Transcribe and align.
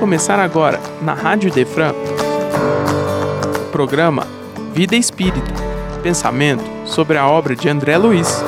começar 0.00 0.38
agora, 0.38 0.80
na 1.02 1.12
Rádio 1.12 1.52
Defran, 1.52 1.92
o 1.92 3.70
programa 3.70 4.26
Vida 4.72 4.96
Espírita 4.96 5.52
Pensamento 6.02 6.64
sobre 6.86 7.18
a 7.18 7.28
obra 7.28 7.54
de 7.54 7.68
André 7.68 7.98
Luiz. 7.98 8.42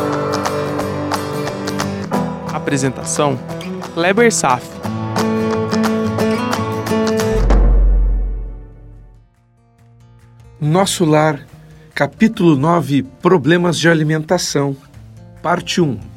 Apresentação: 2.51 3.39
Kleber 3.93 4.33
Saf. 4.33 4.67
Nosso 10.59 11.05
Lar, 11.05 11.47
capítulo 11.95 12.57
9 12.57 13.03
Problemas 13.21 13.79
de 13.79 13.91
Alimentação, 13.91 14.75
parte 15.43 15.83
1 15.83 16.12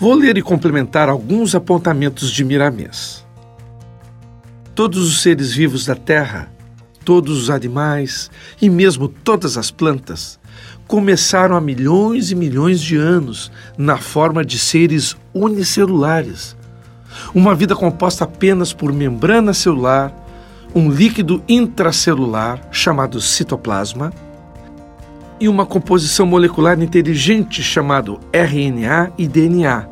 Vou 0.00 0.14
ler 0.14 0.38
e 0.38 0.42
complementar 0.42 1.10
alguns 1.10 1.54
apontamentos 1.54 2.30
de 2.30 2.42
Miramês. 2.42 3.22
Todos 4.74 5.06
os 5.06 5.20
seres 5.20 5.52
vivos 5.52 5.84
da 5.84 5.94
Terra, 5.94 6.50
todos 7.04 7.36
os 7.36 7.50
animais 7.50 8.30
e 8.62 8.70
mesmo 8.70 9.08
todas 9.08 9.58
as 9.58 9.70
plantas 9.70 10.40
começaram 10.88 11.54
há 11.54 11.60
milhões 11.60 12.30
e 12.30 12.34
milhões 12.34 12.80
de 12.80 12.96
anos 12.96 13.52
na 13.76 13.98
forma 13.98 14.42
de 14.42 14.58
seres 14.58 15.14
unicelulares. 15.34 16.56
Uma 17.34 17.54
vida 17.54 17.76
composta 17.76 18.24
apenas 18.24 18.72
por 18.72 18.94
membrana 18.94 19.52
celular, 19.52 20.14
um 20.74 20.90
líquido 20.90 21.44
intracelular 21.46 22.66
chamado 22.72 23.20
citoplasma 23.20 24.14
e 25.40 25.48
uma 25.48 25.64
composição 25.64 26.26
molecular 26.26 26.80
inteligente 26.80 27.62
chamado 27.62 28.20
RNA 28.30 29.10
e 29.16 29.26
DNA, 29.26 29.88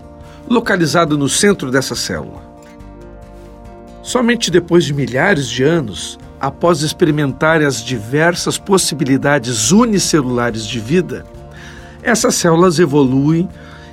localizado 0.46 1.16
no 1.16 1.28
centro 1.28 1.70
dessa 1.70 1.96
célula. 1.96 2.46
Somente 4.02 4.50
depois 4.50 4.84
de 4.84 4.92
milhares 4.92 5.48
de 5.48 5.64
anos, 5.64 6.18
após 6.38 6.82
experimentar 6.82 7.62
as 7.62 7.82
diversas 7.82 8.58
possibilidades 8.58 9.72
unicelulares 9.72 10.66
de 10.66 10.78
vida, 10.78 11.24
essas 12.02 12.34
células 12.34 12.78
evoluem 12.78 13.48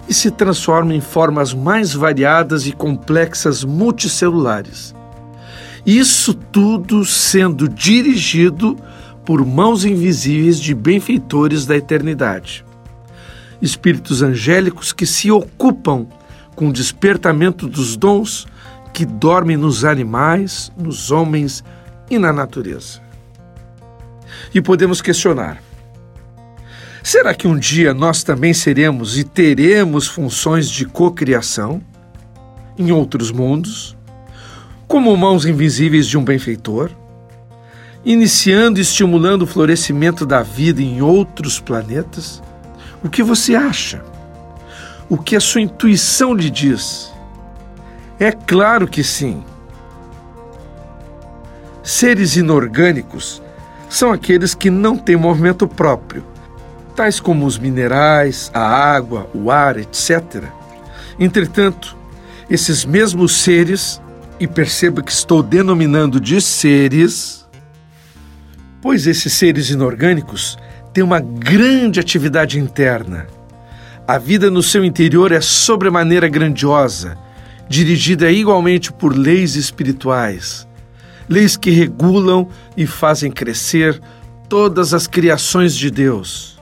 e 0.07 0.13
se 0.13 0.29
transformam 0.29 0.93
em 0.93 1.01
formas 1.01 1.53
mais 1.53 1.93
variadas 1.93 2.67
e 2.67 2.71
complexas 2.71 3.63
multicelulares. 3.63 4.93
Isso 5.85 6.33
tudo 6.33 7.05
sendo 7.05 7.67
dirigido 7.69 8.77
por 9.25 9.43
mãos 9.45 9.83
invisíveis 9.83 10.59
de 10.59 10.75
benfeitores 10.75 11.65
da 11.65 11.75
eternidade. 11.75 12.63
Espíritos 13.61 14.21
angélicos 14.21 14.93
que 14.93 15.05
se 15.05 15.31
ocupam 15.31 16.05
com 16.55 16.69
o 16.69 16.73
despertamento 16.73 17.67
dos 17.67 17.97
dons 17.97 18.45
que 18.93 19.05
dormem 19.05 19.57
nos 19.57 19.83
animais, 19.83 20.71
nos 20.77 21.11
homens 21.11 21.63
e 22.09 22.17
na 22.17 22.31
natureza. 22.31 23.01
E 24.53 24.61
podemos 24.61 25.01
questionar: 25.01 25.61
será 27.03 27.33
que 27.33 27.47
um 27.47 27.57
dia 27.57 27.93
nós 27.93 28.23
também 28.23 28.53
seremos 28.53 29.17
e 29.17 29.23
teremos 29.23 30.07
funções 30.07 30.69
de 30.69 30.85
cocriação 30.85 31.81
em 32.77 32.91
outros 32.91 33.31
mundos, 33.31 33.97
como 34.87 35.15
mãos 35.17 35.45
invisíveis 35.45 36.07
de 36.07 36.17
um 36.17 36.23
benfeitor? 36.23 36.91
Iniciando 38.05 38.79
e 38.79 38.81
estimulando 38.81 39.41
o 39.41 39.47
florescimento 39.47 40.25
da 40.25 40.43
vida 40.43 40.81
em 40.81 41.01
outros 41.01 41.59
planetas? 41.59 42.41
O 43.03 43.09
que 43.09 43.23
você 43.23 43.55
acha? 43.55 44.03
O 45.09 45.17
que 45.17 45.35
a 45.35 45.39
sua 45.39 45.61
intuição 45.61 46.33
lhe 46.33 46.49
diz? 46.49 47.11
É 48.19 48.31
claro 48.31 48.87
que 48.87 49.03
sim. 49.03 49.43
Seres 51.83 52.35
inorgânicos 52.35 53.41
são 53.89 54.11
aqueles 54.11 54.53
que 54.53 54.69
não 54.69 54.97
têm 54.97 55.15
movimento 55.15 55.67
próprio, 55.67 56.23
tais 56.95 57.19
como 57.19 57.45
os 57.45 57.57
minerais, 57.57 58.49
a 58.53 58.61
água, 58.61 59.29
o 59.33 59.51
ar, 59.51 59.77
etc. 59.77 60.45
Entretanto, 61.19 61.95
esses 62.49 62.85
mesmos 62.85 63.35
seres, 63.35 64.01
e 64.39 64.47
perceba 64.47 65.01
que 65.01 65.11
estou 65.11 65.41
denominando 65.41 66.19
de 66.19 66.41
seres, 66.41 67.44
pois 68.85 69.07
esses 69.07 69.33
seres 69.33 69.71
inorgânicos 69.71 70.59
têm 70.93 71.03
uma 71.03 71.19
grande 71.19 71.99
atividade 71.99 72.59
interna. 72.59 73.25
A 74.07 74.19
vida 74.19 74.51
no 74.51 74.61
seu 74.61 74.85
interior 74.85 75.31
é 75.31 75.41
sobremaneira 75.41 76.27
grandiosa, 76.27 77.17
dirigida 77.67 78.31
igualmente 78.31 78.93
por 78.93 79.17
leis 79.17 79.55
espirituais, 79.55 80.67
leis 81.27 81.57
que 81.57 81.71
regulam 81.71 82.47
e 82.77 82.85
fazem 82.85 83.31
crescer 83.31 83.99
todas 84.47 84.93
as 84.93 85.07
criações 85.07 85.75
de 85.75 85.89
Deus. 85.89 86.59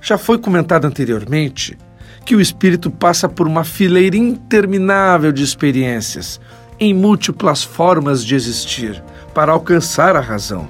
Já 0.00 0.18
foi 0.18 0.38
comentado 0.38 0.86
anteriormente 0.86 1.78
que 2.24 2.34
o 2.34 2.40
espírito 2.40 2.90
passa 2.90 3.28
por 3.28 3.46
uma 3.46 3.62
fileira 3.62 4.16
interminável 4.16 5.30
de 5.30 5.44
experiências 5.44 6.40
em 6.80 6.92
múltiplas 6.92 7.62
formas 7.62 8.24
de 8.24 8.34
existir 8.34 9.00
para 9.32 9.52
alcançar 9.52 10.16
a 10.16 10.20
razão. 10.20 10.68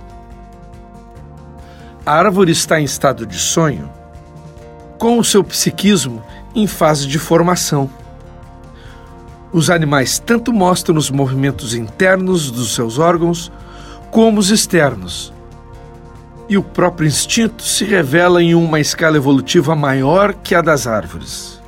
A 2.06 2.14
árvore 2.14 2.52
está 2.52 2.80
em 2.80 2.84
estado 2.84 3.26
de 3.26 3.36
sonho, 3.36 3.90
com 4.96 5.18
o 5.18 5.24
seu 5.24 5.42
psiquismo 5.42 6.22
em 6.54 6.64
fase 6.64 7.04
de 7.08 7.18
formação. 7.18 7.90
Os 9.52 9.70
animais 9.70 10.20
tanto 10.20 10.52
mostram 10.52 10.96
os 10.96 11.10
movimentos 11.10 11.74
internos 11.74 12.48
dos 12.48 12.76
seus 12.76 13.00
órgãos 13.00 13.50
como 14.12 14.38
os 14.38 14.50
externos. 14.50 15.34
E 16.48 16.56
o 16.56 16.62
próprio 16.62 17.08
instinto 17.08 17.64
se 17.64 17.84
revela 17.84 18.40
em 18.40 18.54
uma 18.54 18.78
escala 18.78 19.16
evolutiva 19.16 19.74
maior 19.74 20.32
que 20.32 20.54
a 20.54 20.62
das 20.62 20.86
árvores. 20.86 21.60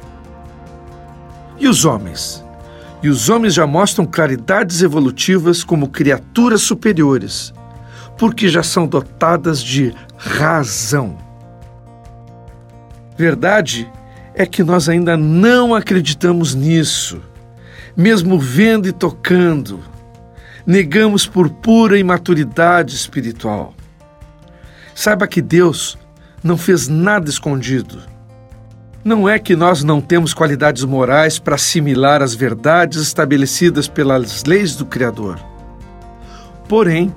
E 1.59 1.66
os 1.66 1.84
homens? 1.84 2.44
E 3.03 3.09
os 3.09 3.28
homens 3.28 3.55
já 3.55 3.66
mostram 3.66 4.06
claridades 4.06 4.82
evolutivas 4.82 5.65
como 5.65 5.88
criaturas 5.88 6.62
superiores, 6.62 7.53
porque 8.19 8.49
já 8.49 8.62
são 8.62 8.87
dotadas 8.87 9.62
de 9.62 9.95
razão. 10.17 11.17
Verdade 13.17 13.91
é 14.34 14.45
que 14.45 14.62
nós 14.62 14.89
ainda 14.89 15.17
não 15.17 15.75
acreditamos 15.75 16.55
nisso, 16.55 17.23
mesmo 17.97 18.39
vendo 18.39 18.89
e 18.89 18.93
tocando. 18.93 19.81
Negamos 20.67 21.27
por 21.27 21.49
pura 21.49 21.99
imaturidade 21.99 22.95
espiritual. 22.95 23.73
Saiba 24.95 25.27
que 25.27 25.41
Deus 25.41 25.97
não 26.43 26.56
fez 26.56 26.89
nada 26.89 27.31
escondido. 27.31 28.00
Não 29.05 29.29
é 29.29 29.39
que 29.39 29.56
nós 29.56 29.83
não 29.83 30.00
temos 30.00 30.35
qualidades 30.35 30.85
morais 30.85 31.39
para 31.39 31.55
assimilar 31.55 32.21
as 32.21 32.35
verdades 32.35 33.00
estabelecidas 33.00 33.89
pelas 33.89 34.45
leis 34.45 34.77
do 34.77 34.85
Criador. 34.85 35.41
Porém, 36.69 37.15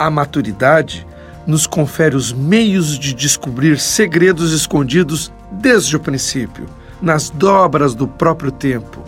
a 0.00 0.08
maturidade 0.08 1.06
nos 1.46 1.66
confere 1.66 2.16
os 2.16 2.32
meios 2.32 2.98
de 2.98 3.12
descobrir 3.12 3.78
segredos 3.78 4.50
escondidos 4.50 5.30
desde 5.52 5.94
o 5.94 6.00
princípio, 6.00 6.64
nas 7.02 7.28
dobras 7.28 7.94
do 7.94 8.08
próprio 8.08 8.50
tempo 8.50 9.04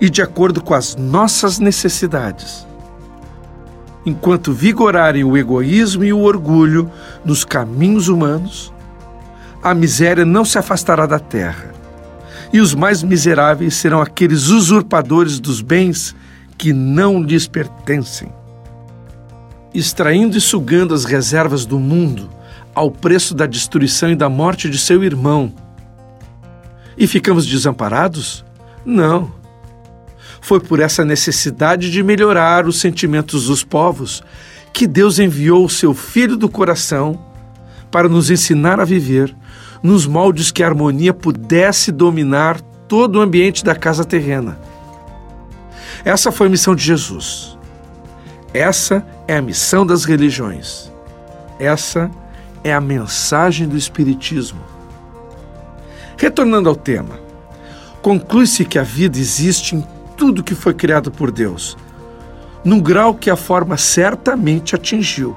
e 0.00 0.08
de 0.08 0.22
acordo 0.22 0.62
com 0.62 0.72
as 0.72 0.96
nossas 0.96 1.58
necessidades. 1.58 2.66
Enquanto 4.06 4.54
vigorarem 4.54 5.22
o 5.22 5.36
egoísmo 5.36 6.02
e 6.02 6.14
o 6.14 6.20
orgulho 6.20 6.90
nos 7.22 7.44
caminhos 7.44 8.08
humanos, 8.08 8.72
a 9.62 9.74
miséria 9.74 10.24
não 10.24 10.46
se 10.46 10.56
afastará 10.56 11.04
da 11.04 11.18
terra, 11.18 11.74
e 12.54 12.58
os 12.58 12.74
mais 12.74 13.02
miseráveis 13.02 13.74
serão 13.74 14.00
aqueles 14.00 14.48
usurpadores 14.48 15.38
dos 15.38 15.60
bens 15.60 16.16
que 16.56 16.72
não 16.72 17.22
lhes 17.22 17.46
pertencem 17.46 18.32
extraindo 19.74 20.36
e 20.36 20.40
sugando 20.40 20.94
as 20.94 21.04
reservas 21.04 21.64
do 21.64 21.78
mundo 21.78 22.28
ao 22.74 22.90
preço 22.90 23.34
da 23.34 23.46
destruição 23.46 24.10
e 24.10 24.16
da 24.16 24.28
morte 24.28 24.68
de 24.68 24.78
seu 24.78 25.04
irmão. 25.04 25.52
E 26.96 27.06
ficamos 27.06 27.46
desamparados? 27.46 28.44
Não. 28.84 29.32
Foi 30.40 30.60
por 30.60 30.80
essa 30.80 31.04
necessidade 31.04 31.90
de 31.90 32.02
melhorar 32.02 32.66
os 32.66 32.80
sentimentos 32.80 33.46
dos 33.46 33.62
povos 33.62 34.22
que 34.72 34.86
Deus 34.86 35.18
enviou 35.18 35.64
o 35.64 35.70
seu 35.70 35.94
Filho 35.94 36.36
do 36.36 36.48
coração 36.48 37.18
para 37.90 38.08
nos 38.08 38.30
ensinar 38.30 38.80
a 38.80 38.84
viver 38.84 39.34
nos 39.82 40.06
moldes 40.06 40.50
que 40.50 40.62
a 40.62 40.66
harmonia 40.66 41.12
pudesse 41.12 41.90
dominar 41.90 42.60
todo 42.86 43.16
o 43.16 43.20
ambiente 43.20 43.64
da 43.64 43.74
casa 43.74 44.04
terrena. 44.04 44.58
Essa 46.04 46.30
foi 46.30 46.46
a 46.46 46.50
missão 46.50 46.74
de 46.74 46.84
Jesus. 46.84 47.58
Essa 48.54 49.06
é 49.26 49.36
a 49.36 49.42
missão 49.42 49.86
das 49.86 50.04
religiões. 50.04 50.92
Essa 51.58 52.10
é 52.62 52.72
a 52.72 52.80
mensagem 52.80 53.66
do 53.66 53.76
Espiritismo. 53.76 54.60
Retornando 56.18 56.68
ao 56.68 56.76
tema, 56.76 57.18
conclui-se 58.02 58.64
que 58.64 58.78
a 58.78 58.82
vida 58.82 59.18
existe 59.18 59.74
em 59.74 59.86
tudo 60.16 60.44
que 60.44 60.54
foi 60.54 60.74
criado 60.74 61.10
por 61.10 61.30
Deus, 61.30 61.76
num 62.62 62.78
grau 62.78 63.14
que 63.14 63.30
a 63.30 63.36
forma 63.36 63.76
certamente 63.76 64.74
atingiu, 64.74 65.34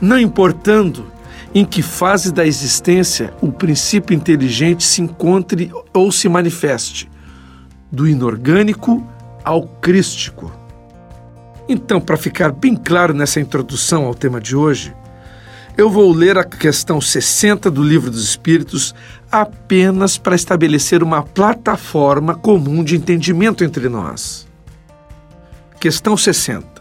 não 0.00 0.18
importando 0.18 1.06
em 1.54 1.64
que 1.64 1.82
fase 1.82 2.32
da 2.32 2.46
existência 2.46 3.32
o 3.40 3.50
princípio 3.50 4.14
inteligente 4.14 4.84
se 4.84 5.00
encontre 5.00 5.72
ou 5.92 6.12
se 6.12 6.28
manifeste, 6.28 7.08
do 7.90 8.06
inorgânico 8.06 9.06
ao 9.42 9.66
crístico. 9.66 10.63
Então, 11.68 12.00
para 12.00 12.16
ficar 12.16 12.52
bem 12.52 12.76
claro 12.76 13.14
nessa 13.14 13.40
introdução 13.40 14.04
ao 14.04 14.14
tema 14.14 14.40
de 14.40 14.54
hoje, 14.54 14.94
eu 15.76 15.90
vou 15.90 16.12
ler 16.12 16.38
a 16.38 16.44
questão 16.44 17.00
60 17.00 17.70
do 17.70 17.82
Livro 17.82 18.10
dos 18.10 18.22
Espíritos 18.22 18.94
apenas 19.32 20.16
para 20.18 20.36
estabelecer 20.36 21.02
uma 21.02 21.22
plataforma 21.22 22.34
comum 22.34 22.84
de 22.84 22.96
entendimento 22.96 23.64
entre 23.64 23.88
nós. 23.88 24.46
Questão 25.80 26.16
60. 26.16 26.74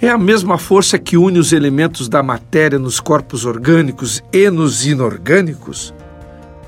É 0.00 0.08
a 0.08 0.18
mesma 0.18 0.58
força 0.58 0.98
que 0.98 1.16
une 1.16 1.38
os 1.38 1.52
elementos 1.52 2.08
da 2.08 2.22
matéria 2.22 2.78
nos 2.78 3.00
corpos 3.00 3.44
orgânicos 3.44 4.22
e 4.32 4.48
nos 4.48 4.86
inorgânicos? 4.86 5.94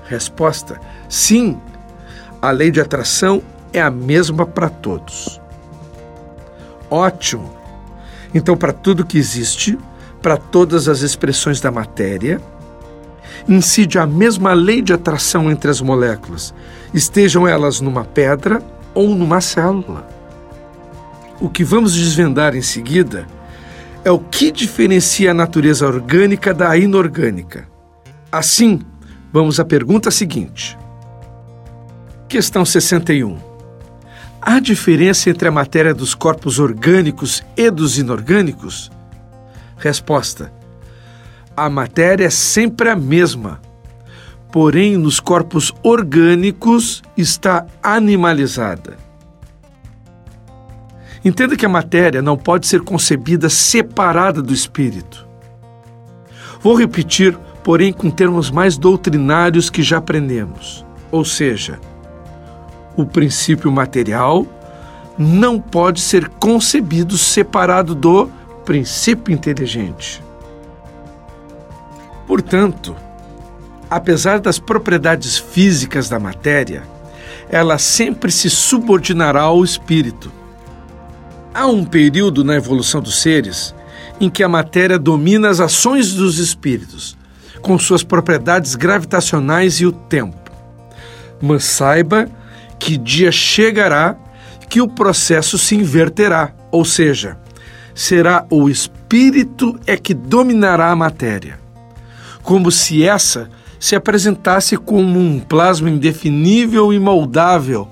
Resposta: 0.05 0.81
sim. 1.09 1.59
A 2.43 2.51
lei 2.51 2.71
de 2.71 2.81
atração 2.81 3.43
é 3.73 3.81
a 3.81 3.91
mesma 3.91 4.47
para 4.47 4.69
todos. 4.69 5.40
Ótimo! 6.91 7.51
Então, 8.35 8.57
para 8.57 8.73
tudo 8.73 9.07
que 9.07 9.19
existe, 9.19 9.79
para 10.21 10.37
todas 10.37 10.89
as 10.89 11.01
expressões 11.01 11.61
da 11.61 11.71
matéria, 11.71 12.41
incide 13.49 13.99
a 13.99 14.07
mesma 14.07 14.53
lei 14.53 14.83
de 14.83 14.93
atração 14.93 15.51
entre 15.51 15.71
as 15.71 15.81
moléculas, 15.81 16.55
estejam 16.93 17.47
elas 17.47 17.81
numa 17.81 18.05
pedra 18.05 18.63
ou 18.95 19.15
numa 19.15 19.41
célula. 19.41 20.09
O 21.41 21.49
que 21.49 21.65
vamos 21.65 21.95
desvendar 21.95 22.55
em 22.55 22.63
seguida 22.63 23.27
é 24.05 24.11
o 24.11 24.19
que 24.19 24.51
diferencia 24.51 25.31
a 25.31 25.35
natureza 25.35 25.87
orgânica 25.87 26.53
da 26.53 26.77
inorgânica. 26.77 27.67
Assim, 28.31 28.81
vamos 29.33 29.59
à 29.59 29.65
pergunta 29.65 30.11
seguinte. 30.11 30.79
Questão 32.29 32.65
61. 32.65 33.50
Há 34.43 34.59
diferença 34.59 35.29
entre 35.29 35.49
a 35.49 35.53
matéria 35.53 35.93
dos 35.93 36.15
corpos 36.15 36.59
orgânicos 36.59 37.43
e 37.55 37.71
dos 37.71 37.99
inorgânicos? 37.99 38.91
Resposta: 39.77 40.51
A 41.55 41.69
matéria 41.69 42.25
é 42.25 42.31
sempre 42.31 42.89
a 42.89 42.97
mesma, 42.97 43.61
porém 44.51 44.97
nos 44.97 45.21
corpos 45.21 45.75
orgânicos 45.83 47.03
está 47.17 47.67
animalizada. 47.83 48.97
Entenda 51.23 51.55
que 51.55 51.67
a 51.67 51.69
matéria 51.69 52.23
não 52.23 52.37
pode 52.37 52.67
ser 52.67 52.81
concebida 52.81 53.51
separada 53.51 54.41
do 54.41 54.55
espírito. 54.55 55.29
Vou 56.63 56.75
repetir, 56.75 57.37
porém 57.63 57.93
com 57.93 58.11
termos 58.11 58.51
mais 58.51 58.79
doutrinários 58.79 59.69
que 59.69 59.83
já 59.83 59.99
aprendemos. 59.99 60.85
Ou 61.11 61.27
seja, 61.27 61.79
o 63.01 63.07
princípio 63.07 63.71
material 63.71 64.47
não 65.19 65.61
pode 65.61 66.01
ser 66.01 66.29
concebido 66.29 67.19
separado 67.19 67.95
do 67.95 68.31
princípio 68.65 69.35
inteligente. 69.35 70.23
Portanto, 72.27 72.97
apesar 73.91 74.39
das 74.39 74.59
propriedades 74.59 75.37
físicas 75.37 76.09
da 76.09 76.19
matéria, 76.19 76.83
ela 77.51 77.77
sempre 77.77 78.31
se 78.31 78.49
subordinará 78.49 79.43
ao 79.43 79.65
espírito. 79.65 80.31
Há 81.53 81.67
um 81.67 81.85
período 81.85 82.45
na 82.45 82.55
evolução 82.55 83.01
dos 83.01 83.21
seres 83.21 83.75
em 84.21 84.31
que 84.31 84.43
a 84.43 84.49
matéria 84.49 84.99
domina 84.99 85.49
as 85.49 85.61
ações 85.61 86.13
dos 86.15 86.39
espíritos, 86.39 87.17
com 87.61 87.79
suas 87.79 88.05
propriedades 88.05 88.75
gravitacionais 88.75 89.81
e 89.81 89.87
o 89.87 89.93
tempo. 89.93 90.39
Mas 91.41 91.65
saiba 91.65 92.29
que 92.81 92.97
dia 92.97 93.31
chegará 93.31 94.17
que 94.69 94.81
o 94.81 94.89
processo 94.89 95.59
se 95.59 95.77
inverterá, 95.77 96.53
ou 96.73 96.85
seja, 96.85 97.37
será 97.95 98.47
o 98.51 98.69
espírito 98.69 99.79
é 99.87 99.97
que 99.97 100.15
dominará 100.15 100.91
a 100.91 100.97
matéria. 100.97 101.61
Como 102.43 102.71
se 102.71 103.05
essa 103.05 103.51
se 103.79 103.95
apresentasse 103.95 104.77
como 104.77 105.19
um 105.19 105.39
plasma 105.39 105.91
indefinível 105.91 106.93
e 106.93 106.99
moldável 106.99 107.87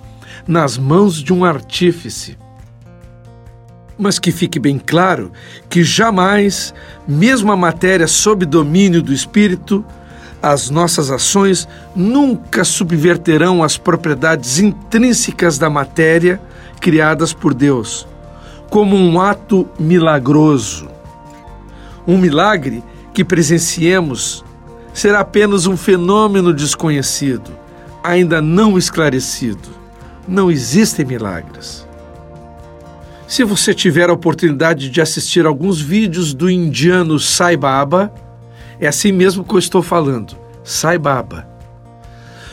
nas 0.47 0.79
mãos 0.79 1.23
de 1.23 1.33
um 1.33 1.45
artífice. 1.45 2.39
Mas 3.99 4.19
que 4.19 4.31
fique 4.31 4.59
bem 4.59 4.79
claro 4.79 5.33
que 5.69 5.83
jamais, 5.83 6.73
mesmo 7.07 7.53
a 7.53 7.57
matéria 7.57 8.07
sob 8.07 8.47
domínio 8.47 9.03
do 9.03 9.13
espírito, 9.13 9.85
as 10.43 10.71
nossas 10.71 11.11
ações 11.11 11.67
nunca 11.95 12.65
subverterão 12.65 13.63
as 13.63 13.77
propriedades 13.77 14.59
intrínsecas 14.59 15.59
da 15.59 15.69
matéria 15.69 16.41
criadas 16.81 17.33
por 17.33 17.53
Deus 17.53 18.07
como 18.71 18.97
um 18.97 19.21
ato 19.21 19.69
milagroso. 19.79 20.89
Um 22.07 22.19
milagre 22.19 22.83
que 23.13 23.25
presenciemos 23.25 24.45
será 24.93 25.21
apenas 25.21 25.67
um 25.67 25.77
fenômeno 25.77 26.53
desconhecido, 26.53 27.51
ainda 28.03 28.41
não 28.41 28.77
esclarecido. 28.79 29.77
Não 30.27 30.51
existem 30.51 31.07
milagres. 31.07 31.87
Se 33.27 33.45
você 33.45 33.75
tiver 33.75 34.11
a 34.11 34.13
oportunidade 34.13 34.91
de 34.91 35.01
assistir 35.01 35.47
alguns 35.47 35.81
vídeos 35.81 36.35
do 36.35 36.51
indiano 36.51 37.19
Sai 37.19 37.57
Baba, 37.57 38.13
é 38.81 38.89
assim 38.89 39.13
mesmo 39.13 39.45
que 39.45 39.55
eu 39.55 39.59
estou 39.59 39.83
falando, 39.83 40.37
Sai 40.63 40.99
Baba. 40.99 41.49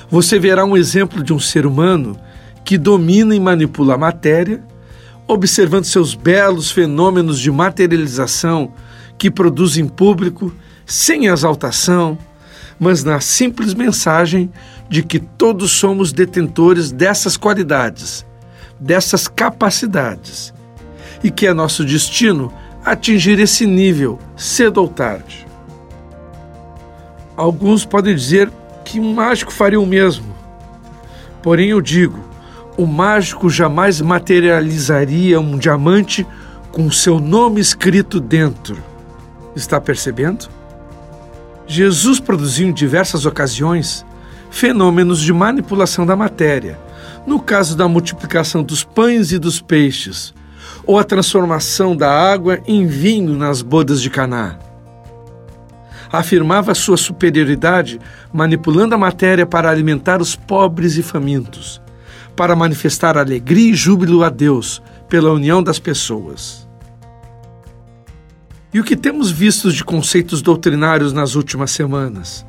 Você 0.10 0.40
verá 0.40 0.64
um 0.64 0.78
exemplo 0.78 1.24
de 1.24 1.34
um 1.34 1.40
ser 1.40 1.66
humano 1.66 2.18
que 2.64 2.78
domina 2.78 3.36
e 3.36 3.40
manipula 3.40 3.96
a 3.96 3.98
matéria 3.98 4.64
observando 5.28 5.86
seus 5.86 6.14
belos 6.14 6.72
fenômenos 6.72 7.40
de 7.40 7.52
materialização 7.52 8.72
que 9.18 9.32
produz 9.32 9.78
em 9.78 9.88
público, 9.88 10.54
sem 10.86 11.28
exaltação, 11.28 12.18
mas 12.80 13.04
na 13.04 13.20
simples 13.20 13.74
mensagem 13.74 14.52
de 14.90 15.02
que 15.02 15.20
todos 15.20 15.72
somos 15.72 16.12
detentores 16.12 16.92
dessas 16.92 17.38
qualidades, 17.38 18.26
dessas 18.80 19.28
capacidades, 19.28 20.54
e 21.24 21.32
que 21.32 21.48
é 21.48 21.54
nosso 21.54 21.84
destino 21.84 22.54
atingir 22.84 23.40
esse 23.40 23.66
nível 23.66 24.20
cedo 24.36 24.78
ou 24.78 24.88
tarde. 24.88 25.45
Alguns 27.38 27.86
podem 27.86 28.16
dizer 28.16 28.52
que 28.84 29.00
um 29.00 29.14
mágico 29.14 29.52
faria 29.52 29.80
o 29.80 29.86
mesmo. 29.86 30.36
Porém, 31.42 31.70
eu 31.70 31.82
digo, 31.82 32.20
o 32.78 32.86
mágico 32.86 33.50
jamais 33.50 34.02
materializaria 34.02 35.40
um 35.40 35.58
diamante 35.58 36.26
com 36.72 36.92
seu 36.92 37.20
nome 37.20 37.62
escrito 37.62 38.20
dentro. 38.20 38.78
Está 39.56 39.80
percebendo? 39.80 40.50
Jesus 41.68 42.20
produziu 42.20 42.68
em 42.68 42.74
diversas 42.74 43.26
ocasiões 43.26 44.06
fenômenos 44.50 45.20
de 45.20 45.34
manipulação 45.34 46.06
da 46.06 46.16
matéria, 46.16 46.80
no 47.26 47.40
caso 47.40 47.76
da 47.76 47.88
multiplicação 47.88 48.64
dos 48.64 48.84
pães 48.84 49.32
e 49.32 49.40
dos 49.40 49.60
peixes, 49.60 50.34
ou 50.86 51.00
a 51.00 51.04
transformação 51.04 51.96
da 51.96 52.12
água 52.12 52.60
em 52.68 52.86
vinho 52.86 53.36
nas 53.36 53.62
bodas 53.62 54.02
de 54.02 54.10
Caná. 54.10 54.58
Afirmava 56.18 56.74
sua 56.74 56.98
superioridade 56.98 58.00
manipulando 58.32 58.96
a 58.96 58.98
matéria 58.98 59.46
para 59.46 59.70
alimentar 59.70 60.22
os 60.22 60.36
pobres 60.36 60.98
e 60.98 61.04
famintos 61.04 61.82
para 62.36 62.56
manifestar 62.56 63.18
alegria 63.18 63.72
e 63.72 63.76
júbilo 63.76 64.24
a 64.24 64.30
Deus 64.30 64.82
pela 65.08 65.32
união 65.32 65.64
das 65.64 65.80
pessoas. 65.80 66.68
E 68.74 68.80
o 68.80 68.84
que 68.84 68.96
temos 68.96 69.32
visto 69.32 69.72
de 69.72 69.84
conceitos 69.84 70.42
doutrinários 70.42 71.14
nas 71.14 71.36
últimas 71.36 71.72
semanas? 71.72 72.46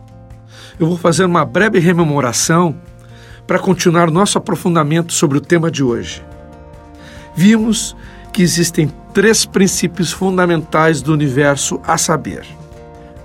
Eu 0.79 0.89
vou 0.89 0.99
fazer 0.99 1.25
uma 1.25 1.45
breve 1.45 1.79
rememoração 1.79 2.77
para 3.47 3.61
continuar 3.61 4.11
nosso 4.11 4.37
aprofundamento 4.37 5.13
sobre 5.13 5.39
o 5.39 5.41
tema 5.41 5.71
de 5.71 5.85
hoje. 5.85 6.25
Vimos 7.37 7.97
que 8.33 8.43
existem 8.43 8.93
três 9.15 9.47
princípios 9.47 10.11
fundamentais 10.11 11.01
do 11.01 11.13
universo 11.13 11.81
a 11.85 11.97
saber: 11.97 12.45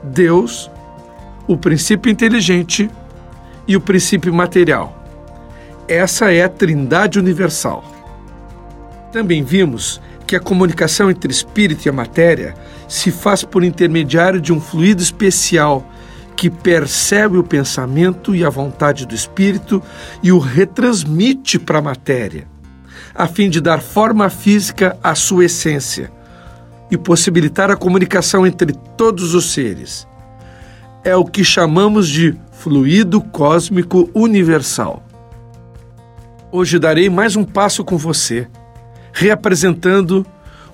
Deus, 0.03 0.70
o 1.48 1.58
princípio 1.58 2.12
inteligente 2.12 2.89
e 3.67 3.75
o 3.75 3.81
princípio 3.81 4.34
material. 4.34 4.98
Essa 5.88 6.31
é 6.31 6.43
a 6.43 6.50
Trindade 6.50 7.20
Universal. 7.20 7.84
Também 9.12 9.43
vimos 9.43 10.01
que 10.25 10.36
a 10.36 10.39
comunicação 10.39 11.12
entre 11.12 11.31
espírito 11.31 11.86
e 11.86 11.89
a 11.89 11.93
matéria 11.93 12.55
se 12.88 13.12
faz 13.12 13.43
por 13.43 13.63
intermediário 13.63 14.39
de 14.39 14.53
um 14.53 14.62
fluido 14.62 15.01
especial 15.01 15.86
que 16.36 16.50
percebe 16.50 17.38
o 17.38 17.43
pensamento 17.43 18.34
e 18.34 18.43
a 18.43 18.50
vontade 18.50 19.05
do 19.05 19.13
espírito 19.13 19.84
e 20.24 20.31
o 20.31 20.39
retransmite 20.39 21.60
para 21.60 21.79
a 21.79 21.81
matéria, 21.81 22.48
a 23.13 23.27
fim 23.27 23.50
de 23.50 23.62
dar 23.62 23.81
forma 23.81 24.29
física 24.29 24.98
à 25.03 25.13
sua 25.13 25.46
essência 25.46 26.12
e 26.91 26.98
possibilitar 26.98 27.71
a 27.71 27.77
comunicação 27.77 28.45
entre 28.45 28.74
todos 28.98 29.33
os 29.33 29.53
seres. 29.53 30.05
É 31.03 31.15
o 31.15 31.24
que 31.24 31.43
chamamos 31.43 32.10
de 32.10 32.38
fluido 32.51 33.21
cósmico 33.21 34.10
universal. 34.13 35.01
Hoje 36.51 36.77
darei 36.77 37.10
mais 37.10 37.38
um 37.38 37.45
passo 37.45 37.83
com 37.83 37.98
você, 37.98 38.45
reapresentando 39.13 40.25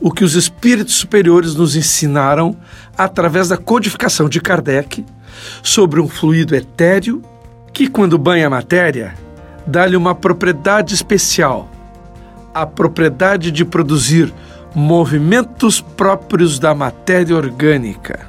o 0.01 0.11
que 0.11 0.23
os 0.23 0.33
espíritos 0.33 0.95
superiores 0.95 1.55
nos 1.55 1.75
ensinaram 1.75 2.57
através 2.97 3.47
da 3.47 3.57
codificação 3.57 4.27
de 4.27 4.41
Kardec 4.41 5.05
sobre 5.61 6.01
um 6.01 6.07
fluido 6.07 6.55
etéreo 6.55 7.21
que, 7.71 7.87
quando 7.87 8.17
banha 8.17 8.47
a 8.47 8.49
matéria, 8.49 9.13
dá-lhe 9.65 9.95
uma 9.95 10.15
propriedade 10.15 10.93
especial, 10.93 11.69
a 12.53 12.65
propriedade 12.65 13.51
de 13.51 13.63
produzir 13.63 14.33
movimentos 14.77 15.81
próprios 15.81 16.59
da 16.59 16.75
matéria 16.75 17.35
orgânica. 17.35 18.27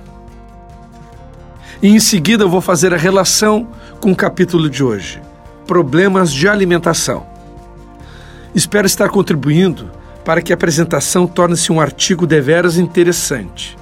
E 1.82 1.88
em 1.88 2.00
seguida 2.00 2.44
eu 2.44 2.48
vou 2.48 2.62
fazer 2.62 2.94
a 2.94 2.96
relação 2.96 3.68
com 4.00 4.12
o 4.12 4.16
capítulo 4.16 4.70
de 4.70 4.82
hoje: 4.82 5.20
problemas 5.66 6.32
de 6.32 6.48
alimentação. 6.48 7.26
Espero 8.54 8.86
estar 8.86 9.10
contribuindo 9.10 9.90
para 10.24 10.40
que 10.40 10.50
a 10.50 10.54
apresentação 10.54 11.26
torne-se 11.26 11.70
um 11.70 11.82
artigo 11.82 12.26
deveras 12.26 12.78
interessante. 12.78 13.76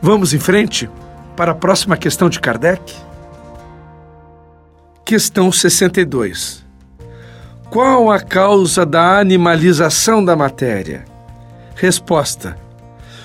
Vamos 0.00 0.32
em 0.32 0.38
frente 0.38 0.88
para 1.36 1.52
a 1.52 1.54
próxima 1.54 1.94
questão 1.94 2.30
de 2.30 2.40
Kardec? 2.40 2.94
Questão 5.04 5.52
62. 5.52 6.64
Qual 7.68 8.10
a 8.10 8.18
causa 8.18 8.86
da 8.86 9.18
animalização 9.18 10.24
da 10.24 10.34
matéria? 10.34 11.15
Resposta: 11.76 12.58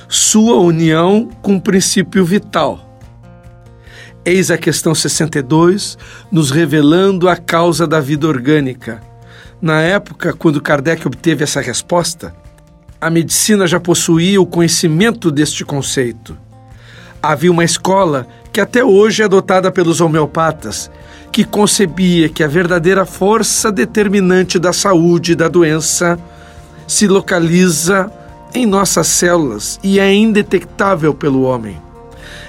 Sua 0.07 0.57
união 0.57 1.27
com 1.41 1.55
o 1.55 1.61
princípio 1.61 2.23
vital. 2.23 2.87
Eis 4.23 4.51
a 4.51 4.57
questão 4.59 4.93
62, 4.93 5.97
nos 6.31 6.51
revelando 6.51 7.27
a 7.27 7.35
causa 7.35 7.87
da 7.87 7.99
vida 7.99 8.27
orgânica 8.27 9.01
na 9.61 9.79
época, 9.79 10.33
quando 10.33 10.59
Kardec 10.59 11.05
obteve 11.05 11.43
essa 11.43 11.61
resposta, 11.61 12.33
a 12.99 13.11
medicina 13.11 13.67
já 13.67 13.79
possuía 13.79 14.41
o 14.41 14.45
conhecimento 14.45 15.29
deste 15.29 15.63
conceito. 15.63 16.35
Havia 17.21 17.51
uma 17.51 17.63
escola 17.63 18.25
que 18.51 18.59
até 18.59 18.83
hoje 18.83 19.21
é 19.21 19.25
adotada 19.25 19.71
pelos 19.71 20.01
homeopatas, 20.01 20.89
que 21.31 21.43
concebia 21.43 22.27
que 22.27 22.43
a 22.43 22.47
verdadeira 22.47 23.05
força 23.05 23.71
determinante 23.71 24.57
da 24.57 24.73
saúde 24.73 25.33
e 25.33 25.35
da 25.35 25.47
doença 25.47 26.17
se 26.87 27.07
localiza 27.07 28.11
em 28.53 28.65
nossas 28.65 29.07
células 29.07 29.79
e 29.83 29.99
é 29.99 30.13
indetectável 30.13 31.13
pelo 31.13 31.43
homem. 31.43 31.81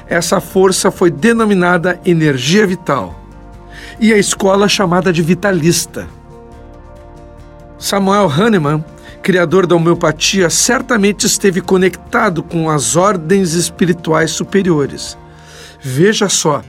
Essa 0.09 0.41
força 0.41 0.91
foi 0.91 1.11
denominada 1.11 2.01
energia 2.05 2.67
vital 2.67 3.19
e 3.99 4.13
a 4.13 4.19
escola 4.19 4.69
chamada 4.69 5.13
de 5.13 5.23
vitalista. 5.23 6.09
Samuel 7.79 8.29
Hahnemann, 8.29 8.85
criador 9.23 9.67
da 9.67 9.77
homeopatia, 9.77 10.51
certamente 10.51 11.27
esteve 11.27 11.61
conectado 11.61 12.43
com 12.43 12.69
as 12.69 12.97
ordens 12.97 13.55
espirituais 13.55 14.31
superiores. 14.31 15.17
Veja 15.81 16.29
só, 16.29 16.63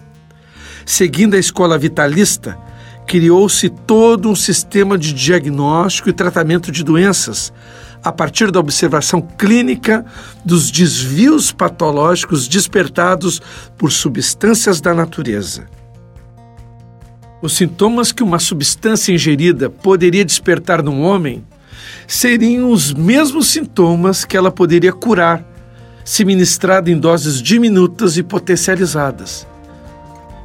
seguindo 0.86 1.36
a 1.36 1.40
escola 1.40 1.78
vitalista, 1.78 2.58
criou-se 3.06 3.70
todo 3.70 4.30
um 4.30 4.36
sistema 4.36 4.98
de 4.98 5.14
diagnóstico 5.14 6.10
e 6.10 6.14
tratamento 6.14 6.72
de 6.72 6.84
doenças 6.84 7.54
a 8.04 8.12
partir 8.12 8.52
da 8.52 8.60
observação 8.60 9.22
clínica 9.22 10.06
dos 10.44 10.70
desvios 10.70 11.52
patológicos 11.52 12.48
despertados 12.48 13.42
por 13.78 13.92
substâncias 13.92 14.82
da 14.82 14.94
natureza. 14.94 15.66
Os 17.42 17.54
sintomas 17.54 18.12
que 18.12 18.24
uma 18.24 18.40
substância 18.40 19.14
ingerida 19.14 19.70
poderia 19.70 20.26
despertar 20.26 20.84
num 20.84 21.02
homem 21.02 21.44
seriam 22.08 22.72
os 22.72 22.94
mesmos 22.94 23.48
sintomas 23.48 24.26
que 24.26 24.36
ela 24.36 24.52
poderia 24.52 24.92
curar 24.92 25.44
se 26.04 26.26
ministrada 26.26 26.92
em 26.92 26.98
doses 26.98 27.42
diminutas 27.42 28.18
e 28.18 28.24
potencializadas. 28.24 29.48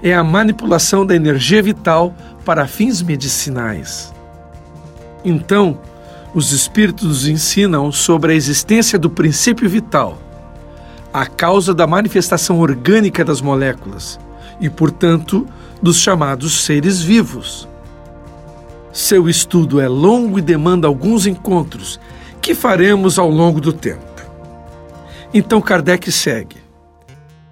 É 0.03 0.15
a 0.15 0.23
manipulação 0.23 1.05
da 1.05 1.17
energia 1.17 1.61
vital 1.61 2.15
para 2.49 2.67
fins 2.67 3.03
medicinais. 3.03 4.11
Então, 5.23 5.79
os 6.33 6.51
espíritos 6.51 7.07
nos 7.07 7.29
ensinam 7.29 7.93
sobre 7.93 8.33
a 8.33 8.35
existência 8.35 8.99
do 8.99 9.11
princípio 9.11 9.69
vital, 9.69 10.17
a 11.13 11.27
causa 11.27 11.75
da 11.75 11.87
manifestação 11.87 12.59
orgânica 12.59 13.23
das 13.23 13.43
moléculas 13.43 14.19
e, 14.59 14.71
portanto, 14.71 15.47
dos 15.83 15.99
chamados 15.99 16.65
seres 16.65 17.03
vivos. 17.03 17.69
Seu 18.95 19.29
estudo 19.29 19.79
é 19.79 19.87
longo 19.87 20.39
e 20.39 20.43
demanda 20.43 20.89
alguns 20.89 21.27
encontros 21.27 22.01
que 22.41 22.55
faremos 22.55 23.19
ao 23.19 23.29
longo 23.29 23.61
do 23.61 23.75
tempo. 23.75 24.23
Então 25.35 25.61
Kardec 25.61 26.11
segue. 26.11 26.57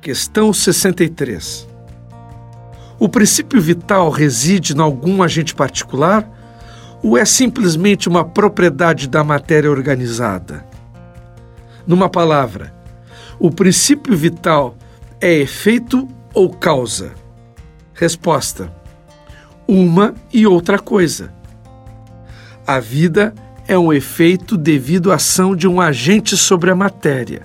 Questão 0.00 0.54
63. 0.54 1.75
O 2.98 3.08
princípio 3.08 3.60
vital 3.60 4.08
reside 4.08 4.74
em 4.74 4.80
algum 4.80 5.22
agente 5.22 5.54
particular 5.54 6.28
ou 7.02 7.16
é 7.16 7.24
simplesmente 7.24 8.08
uma 8.08 8.24
propriedade 8.24 9.06
da 9.06 9.22
matéria 9.22 9.70
organizada? 9.70 10.64
Numa 11.86 12.08
palavra, 12.08 12.74
o 13.38 13.50
princípio 13.50 14.16
vital 14.16 14.76
é 15.20 15.32
efeito 15.34 16.08
ou 16.32 16.50
causa? 16.50 17.12
Resposta: 17.92 18.72
Uma 19.68 20.14
e 20.32 20.46
outra 20.46 20.78
coisa. 20.78 21.32
A 22.66 22.80
vida 22.80 23.34
é 23.68 23.78
um 23.78 23.92
efeito 23.92 24.56
devido 24.56 25.12
à 25.12 25.16
ação 25.16 25.54
de 25.54 25.68
um 25.68 25.80
agente 25.80 26.36
sobre 26.36 26.70
a 26.70 26.74
matéria. 26.74 27.42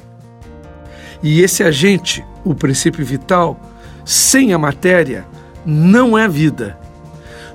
E 1.22 1.42
esse 1.42 1.62
agente, 1.62 2.26
o 2.44 2.56
princípio 2.56 3.06
vital, 3.06 3.60
sem 4.04 4.54
a 4.54 4.58
matéria, 4.58 5.26
não 5.66 6.18
é 6.18 6.28
vida. 6.28 6.78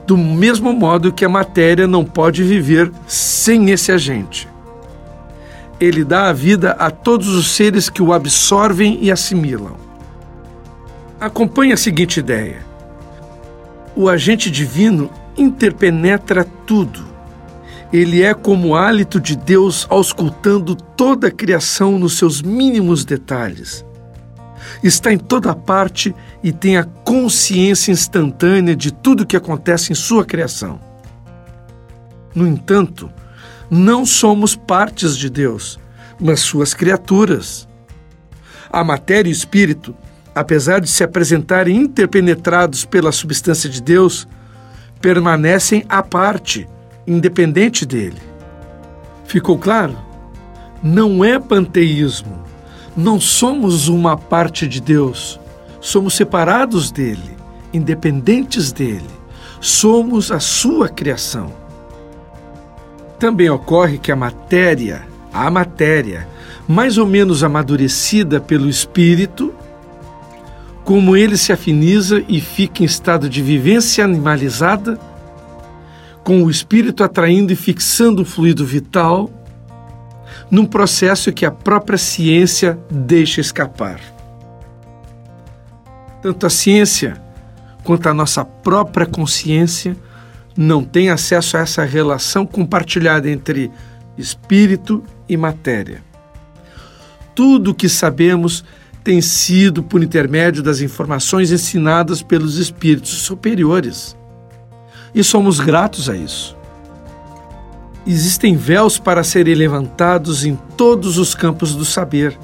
Do 0.06 0.16
mesmo 0.16 0.72
modo 0.72 1.12
que 1.12 1.24
a 1.24 1.28
matéria 1.28 1.86
não 1.86 2.04
pode 2.04 2.42
viver 2.42 2.92
sem 3.06 3.70
esse 3.70 3.90
agente. 3.90 4.48
Ele 5.80 6.04
dá 6.04 6.28
a 6.28 6.32
vida 6.32 6.72
a 6.72 6.90
todos 6.90 7.28
os 7.28 7.48
seres 7.48 7.90
que 7.90 8.02
o 8.02 8.12
absorvem 8.12 8.98
e 9.02 9.10
assimilam. 9.10 9.76
Acompanhe 11.20 11.72
a 11.72 11.76
seguinte 11.76 12.20
ideia 12.20 12.66
o 13.96 14.10
agente 14.10 14.50
divino 14.50 15.10
interpenetra 15.38 16.44
tudo. 16.66 17.00
Ele 17.90 18.22
é 18.22 18.34
como 18.34 18.68
o 18.68 18.76
hálito 18.76 19.18
de 19.18 19.34
Deus 19.34 19.86
auscultando 19.88 20.76
toda 20.76 21.28
a 21.28 21.30
criação 21.30 21.98
nos 21.98 22.18
seus 22.18 22.42
mínimos 22.42 23.06
detalhes. 23.06 23.86
Está 24.82 25.12
em 25.12 25.18
toda 25.18 25.54
parte 25.54 26.14
e 26.42 26.52
tem 26.52 26.76
a 26.76 26.84
consciência 26.84 27.92
instantânea 27.92 28.76
de 28.76 28.92
tudo 28.92 29.26
que 29.26 29.36
acontece 29.36 29.92
em 29.92 29.94
sua 29.94 30.24
criação. 30.24 30.80
No 32.34 32.46
entanto, 32.46 33.10
não 33.70 34.04
somos 34.04 34.54
partes 34.54 35.16
de 35.16 35.30
Deus, 35.30 35.78
mas 36.20 36.40
suas 36.40 36.74
criaturas. 36.74 37.68
A 38.70 38.84
matéria 38.84 39.28
e 39.28 39.32
o 39.32 39.34
espírito 39.34 39.94
apesar 40.36 40.82
de 40.82 40.90
se 40.90 41.02
apresentarem 41.02 41.74
interpenetrados 41.74 42.84
pela 42.84 43.10
substância 43.10 43.70
de 43.70 43.80
Deus, 43.80 44.28
permanecem 45.00 45.82
à 45.88 46.02
parte, 46.02 46.68
independente 47.06 47.86
dele. 47.86 48.20
Ficou 49.24 49.58
claro? 49.58 49.96
Não 50.82 51.24
é 51.24 51.38
panteísmo. 51.38 52.44
Não 52.96 53.20
somos 53.20 53.88
uma 53.88 54.16
parte 54.16 54.66
de 54.66 54.80
Deus. 54.80 55.38
Somos 55.80 56.14
separados 56.14 56.90
dele, 56.90 57.36
independentes 57.70 58.72
dele. 58.72 59.10
Somos 59.60 60.32
a 60.32 60.40
sua 60.40 60.88
criação. 60.88 61.52
Também 63.18 63.50
ocorre 63.50 63.98
que 63.98 64.10
a 64.10 64.16
matéria, 64.16 65.06
a 65.30 65.50
matéria, 65.50 66.26
mais 66.66 66.96
ou 66.96 67.06
menos 67.06 67.44
amadurecida 67.44 68.40
pelo 68.40 68.68
espírito, 68.68 69.52
como 70.82 71.16
ele 71.16 71.36
se 71.36 71.52
afiniza 71.52 72.24
e 72.26 72.40
fica 72.40 72.82
em 72.82 72.86
estado 72.86 73.28
de 73.28 73.42
vivência 73.42 74.04
animalizada, 74.04 74.98
com 76.24 76.42
o 76.42 76.50
espírito 76.50 77.04
atraindo 77.04 77.52
e 77.52 77.56
fixando 77.56 78.22
o 78.22 78.24
fluido 78.24 78.64
vital, 78.64 79.30
num 80.50 80.64
processo 80.64 81.32
que 81.32 81.44
a 81.44 81.50
própria 81.50 81.98
ciência 81.98 82.78
deixa 82.90 83.40
escapar. 83.40 84.00
Tanto 86.22 86.46
a 86.46 86.50
ciência 86.50 87.20
quanto 87.84 88.08
a 88.08 88.14
nossa 88.14 88.44
própria 88.44 89.06
consciência 89.06 89.96
não 90.56 90.82
têm 90.82 91.10
acesso 91.10 91.56
a 91.56 91.60
essa 91.60 91.84
relação 91.84 92.46
compartilhada 92.46 93.30
entre 93.30 93.70
espírito 94.16 95.04
e 95.28 95.36
matéria. 95.36 96.02
Tudo 97.34 97.70
o 97.70 97.74
que 97.74 97.88
sabemos 97.88 98.64
tem 99.04 99.20
sido 99.20 99.82
por 99.82 100.02
intermédio 100.02 100.62
das 100.62 100.80
informações 100.80 101.52
ensinadas 101.52 102.22
pelos 102.22 102.56
espíritos 102.56 103.10
superiores. 103.10 104.16
E 105.14 105.22
somos 105.22 105.60
gratos 105.60 106.08
a 106.08 106.16
isso. 106.16 106.55
Existem 108.06 108.56
véus 108.56 109.00
para 109.00 109.24
serem 109.24 109.56
levantados 109.56 110.44
em 110.44 110.54
todos 110.76 111.18
os 111.18 111.34
campos 111.34 111.74
do 111.74 111.84
saber, 111.84 112.38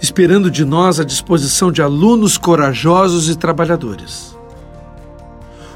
esperando 0.00 0.50
de 0.50 0.64
nós 0.64 0.98
a 0.98 1.04
disposição 1.04 1.70
de 1.70 1.80
alunos 1.80 2.36
corajosos 2.36 3.28
e 3.28 3.36
trabalhadores. 3.36 4.36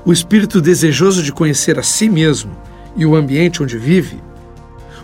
O 0.05 0.13
espírito 0.13 0.61
desejoso 0.61 1.23
de 1.23 1.33
conhecer 1.33 1.79
a 1.79 1.85
si 1.85 2.09
mesmo 2.09 2.51
e 2.97 3.07
o 3.07 3.15
ambiente 3.15 3.63
onde 3.63 3.79
vive, 3.79 4.21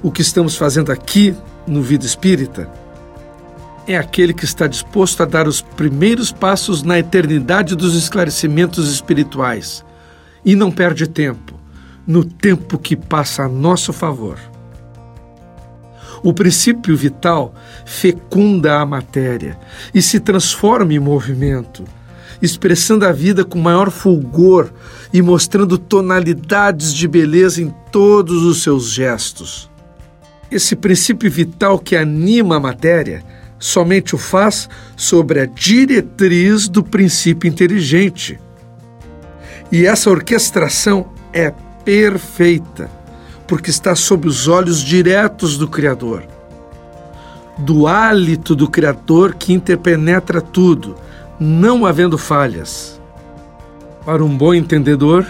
o 0.02 0.10
que 0.10 0.22
estamos 0.22 0.56
fazendo 0.56 0.90
aqui 0.90 1.36
no 1.64 1.80
Vida 1.80 2.04
Espírita, 2.04 2.68
é 3.86 3.96
aquele 3.96 4.34
que 4.34 4.44
está 4.44 4.66
disposto 4.66 5.22
a 5.22 5.26
dar 5.26 5.46
os 5.46 5.60
primeiros 5.60 6.32
passos 6.32 6.82
na 6.82 6.98
eternidade 6.98 7.76
dos 7.76 7.94
esclarecimentos 7.94 8.90
espirituais 8.90 9.84
e 10.44 10.56
não 10.56 10.72
perde 10.72 11.06
tempo, 11.06 11.61
no 12.06 12.24
tempo 12.24 12.78
que 12.78 12.96
passa 12.96 13.44
a 13.44 13.48
nosso 13.48 13.92
favor. 13.92 14.38
O 16.22 16.32
princípio 16.32 16.96
vital 16.96 17.54
fecunda 17.84 18.80
a 18.80 18.86
matéria 18.86 19.58
e 19.92 20.00
se 20.00 20.20
transforma 20.20 20.94
em 20.94 20.98
movimento, 20.98 21.84
expressando 22.40 23.04
a 23.04 23.12
vida 23.12 23.44
com 23.44 23.58
maior 23.58 23.90
fulgor 23.90 24.70
e 25.12 25.20
mostrando 25.20 25.76
tonalidades 25.76 26.94
de 26.94 27.08
beleza 27.08 27.60
em 27.60 27.74
todos 27.90 28.44
os 28.44 28.62
seus 28.62 28.90
gestos. 28.90 29.68
Esse 30.50 30.76
princípio 30.76 31.30
vital 31.30 31.78
que 31.78 31.96
anima 31.96 32.56
a 32.56 32.60
matéria 32.60 33.24
somente 33.58 34.14
o 34.14 34.18
faz 34.18 34.68
sobre 34.96 35.40
a 35.40 35.46
diretriz 35.46 36.68
do 36.68 36.82
princípio 36.82 37.48
inteligente. 37.48 38.38
E 39.70 39.86
essa 39.86 40.10
orquestração 40.10 41.10
é 41.32 41.52
perfeita, 41.84 42.90
porque 43.46 43.70
está 43.70 43.94
sob 43.94 44.28
os 44.28 44.48
olhos 44.48 44.80
diretos 44.80 45.56
do 45.56 45.68
Criador. 45.68 46.24
Do 47.58 47.86
hálito 47.86 48.54
do 48.54 48.68
Criador 48.68 49.34
que 49.34 49.52
interpenetra 49.52 50.40
tudo, 50.40 50.96
não 51.38 51.84
havendo 51.84 52.16
falhas. 52.16 53.00
Para 54.04 54.24
um 54.24 54.36
bom 54.36 54.54
entendedor, 54.54 55.26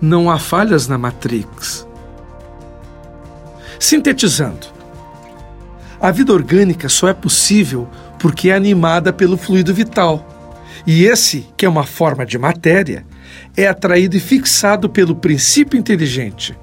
não 0.00 0.30
há 0.30 0.38
falhas 0.38 0.88
na 0.88 0.98
Matrix. 0.98 1.86
Sintetizando, 3.78 4.66
a 6.00 6.10
vida 6.10 6.32
orgânica 6.32 6.88
só 6.88 7.08
é 7.08 7.14
possível 7.14 7.88
porque 8.18 8.50
é 8.50 8.54
animada 8.54 9.12
pelo 9.12 9.36
fluido 9.36 9.72
vital. 9.72 10.26
E 10.86 11.04
esse, 11.04 11.48
que 11.56 11.64
é 11.64 11.68
uma 11.68 11.84
forma 11.84 12.26
de 12.26 12.36
matéria, 12.38 13.04
é 13.56 13.66
atraído 13.66 14.16
e 14.16 14.20
fixado 14.20 14.88
pelo 14.88 15.14
princípio 15.14 15.78
inteligente, 15.78 16.56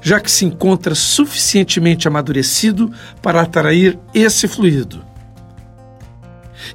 já 0.00 0.20
que 0.20 0.30
se 0.30 0.44
encontra 0.44 0.94
suficientemente 0.94 2.08
amadurecido 2.08 2.90
para 3.22 3.40
atrair 3.40 3.98
esse 4.14 4.48
fluido. 4.48 5.04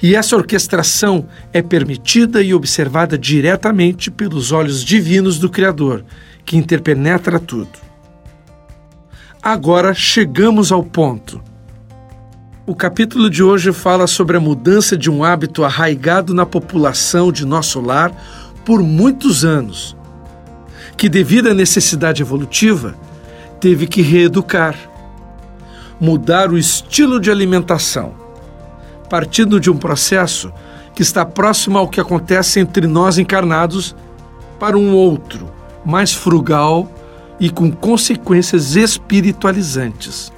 E 0.02 0.16
essa 0.16 0.36
orquestração 0.36 1.28
é 1.54 1.62
permitida 1.62 2.42
e 2.42 2.54
observada 2.54 3.18
diretamente 3.18 4.12
pelos 4.12 4.52
olhos 4.52 4.84
divinos 4.84 5.40
do 5.40 5.50
Criador, 5.50 6.04
que 6.44 6.58
interpenetra 6.58 7.40
tudo. 7.40 7.80
Agora 9.42 9.94
chegamos 9.94 10.72
ao 10.72 10.84
ponto 10.84 11.42
o 12.68 12.74
capítulo 12.74 13.30
de 13.30 13.44
hoje 13.44 13.72
fala 13.72 14.08
sobre 14.08 14.38
a 14.38 14.40
mudança 14.40 14.98
de 14.98 15.08
um 15.08 15.24
hábito 15.24 15.64
arraigado 15.64 16.34
na 16.34 16.48
população 16.48 17.32
de 17.32 17.46
nosso 17.46 17.80
lar 17.80 18.12
por 18.66 18.82
muitos 18.82 19.46
anos, 19.46 19.96
que, 20.98 21.08
devido 21.08 21.50
à 21.50 21.54
necessidade 21.54 22.24
evolutiva, 22.24 22.96
teve 23.60 23.86
que 23.86 24.02
reeducar, 24.02 24.76
mudar 26.00 26.52
o 26.52 26.58
estilo 26.58 27.20
de 27.20 27.30
alimentação, 27.30 28.14
partindo 29.10 29.60
de 29.60 29.70
um 29.70 29.78
processo 29.78 30.52
que 30.96 31.04
está 31.04 31.24
próximo 31.26 31.78
ao 31.78 31.88
que 31.88 32.02
acontece 32.02 32.60
entre 32.60 32.88
nós 32.88 33.18
encarnados 33.18 33.96
para 34.60 34.78
um 34.78 34.94
outro, 34.94 35.52
mais 35.86 36.12
frugal 36.12 36.92
e 37.40 37.50
com 37.50 37.72
consequências 37.72 38.76
espiritualizantes. 38.76 40.34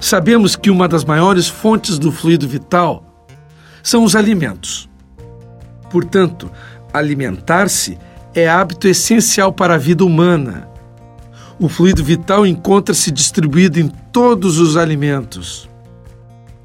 Sabemos 0.00 0.56
que 0.56 0.70
uma 0.70 0.88
das 0.88 1.04
maiores 1.04 1.48
fontes 1.48 1.98
do 1.98 2.10
fluido 2.10 2.48
vital 2.48 3.04
são 3.82 4.04
os 4.04 4.16
alimentos. 4.16 4.88
Portanto, 5.90 6.50
alimentar-se 6.92 7.98
é 8.34 8.48
hábito 8.48 8.86
essencial 8.86 9.52
para 9.52 9.74
a 9.74 9.78
vida 9.78 10.04
humana. 10.04 10.68
O 11.58 11.68
fluido 11.68 12.04
vital 12.04 12.46
encontra-se 12.46 13.10
distribuído 13.10 13.80
em 13.80 13.88
todos 14.12 14.58
os 14.58 14.76
alimentos. 14.76 15.68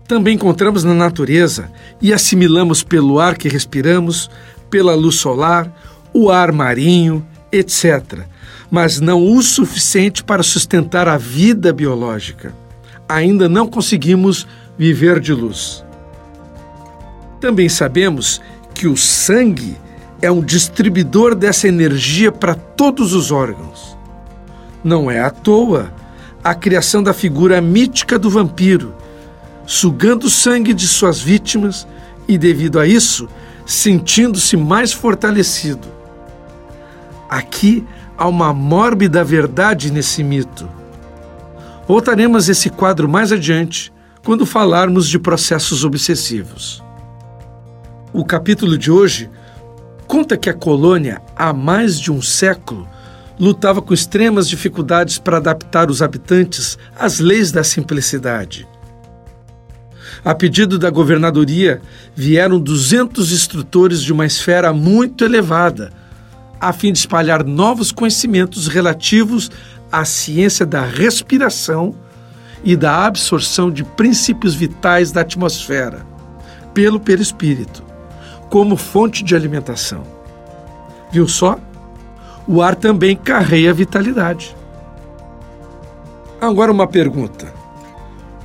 Também 0.07 0.35
encontramos 0.35 0.83
na 0.83 0.93
natureza 0.93 1.71
e 2.01 2.13
assimilamos 2.13 2.83
pelo 2.83 3.19
ar 3.19 3.37
que 3.37 3.49
respiramos, 3.49 4.29
pela 4.69 4.93
luz 4.93 5.15
solar, 5.15 5.71
o 6.13 6.29
ar 6.29 6.51
marinho, 6.51 7.25
etc., 7.51 8.19
mas 8.69 8.99
não 8.99 9.23
o 9.23 9.41
suficiente 9.41 10.23
para 10.23 10.41
sustentar 10.41 11.07
a 11.07 11.15
vida 11.15 11.71
biológica 11.71 12.53
ainda 13.07 13.47
não 13.49 13.67
conseguimos 13.67 14.47
viver 14.77 15.19
de 15.19 15.33
luz. 15.33 15.83
Também 17.39 17.67
sabemos 17.67 18.41
que 18.83 18.87
o 18.89 18.97
sangue 18.97 19.77
é 20.21 20.29
um 20.29 20.41
distribuidor 20.41 21.35
dessa 21.35 21.69
energia 21.69 22.33
para 22.33 22.53
todos 22.53 23.13
os 23.13 23.31
órgãos. 23.31 23.97
Não 24.83 25.09
é 25.09 25.21
à 25.21 25.29
toa 25.29 25.89
a 26.43 26.53
criação 26.53 27.01
da 27.01 27.13
figura 27.13 27.61
mítica 27.61 28.19
do 28.19 28.29
vampiro, 28.29 28.93
sugando 29.65 30.25
o 30.25 30.29
sangue 30.29 30.73
de 30.73 30.85
suas 30.85 31.21
vítimas 31.21 31.87
e, 32.27 32.37
devido 32.37 32.77
a 32.77 32.85
isso, 32.85 33.29
sentindo-se 33.65 34.57
mais 34.57 34.91
fortalecido. 34.91 35.87
Aqui 37.29 37.87
há 38.17 38.27
uma 38.27 38.51
mórbida 38.51 39.23
verdade 39.23 39.93
nesse 39.93 40.21
mito. 40.25 40.67
Voltaremos 41.87 42.49
esse 42.49 42.69
quadro 42.69 43.07
mais 43.07 43.31
adiante, 43.31 43.93
quando 44.25 44.45
falarmos 44.45 45.07
de 45.07 45.17
processos 45.17 45.85
obsessivos. 45.85 46.83
O 48.13 48.23
capítulo 48.23 48.77
de 48.77 48.91
hoje 48.91 49.27
conta 50.05 50.37
que 50.37 50.47
a 50.47 50.53
colônia, 50.53 51.19
há 51.35 51.51
mais 51.51 51.99
de 51.99 52.11
um 52.11 52.21
século, 52.21 52.87
lutava 53.39 53.81
com 53.81 53.91
extremas 53.91 54.47
dificuldades 54.47 55.17
para 55.17 55.37
adaptar 55.37 55.89
os 55.89 55.99
habitantes 55.99 56.77
às 56.95 57.19
leis 57.19 57.51
da 57.51 57.63
simplicidade. 57.63 58.67
A 60.23 60.35
pedido 60.35 60.77
da 60.77 60.91
governadoria, 60.91 61.81
vieram 62.15 62.59
200 62.59 63.31
instrutores 63.31 63.99
de 64.03 64.13
uma 64.13 64.27
esfera 64.27 64.71
muito 64.71 65.25
elevada, 65.25 65.91
a 66.61 66.71
fim 66.71 66.93
de 66.93 66.99
espalhar 66.99 67.43
novos 67.43 67.91
conhecimentos 67.91 68.67
relativos 68.67 69.49
a 69.91 70.05
ciência 70.05 70.67
da 70.67 70.85
respiração 70.85 71.95
e 72.63 72.75
da 72.75 73.07
absorção 73.07 73.71
de 73.71 73.83
princípios 73.83 74.53
vitais 74.53 75.11
da 75.11 75.21
atmosfera 75.21 76.05
pelo 76.73 76.99
perispírito, 76.99 77.83
como 78.53 78.77
fonte 78.77 79.23
de 79.23 79.35
alimentação. 79.35 80.03
Viu 81.11 81.27
só? 81.27 81.57
O 82.47 82.61
ar 82.61 82.75
também 82.75 83.15
carrega 83.15 83.73
vitalidade. 83.73 84.55
Agora 86.39 86.71
uma 86.71 86.85
pergunta. 86.85 87.51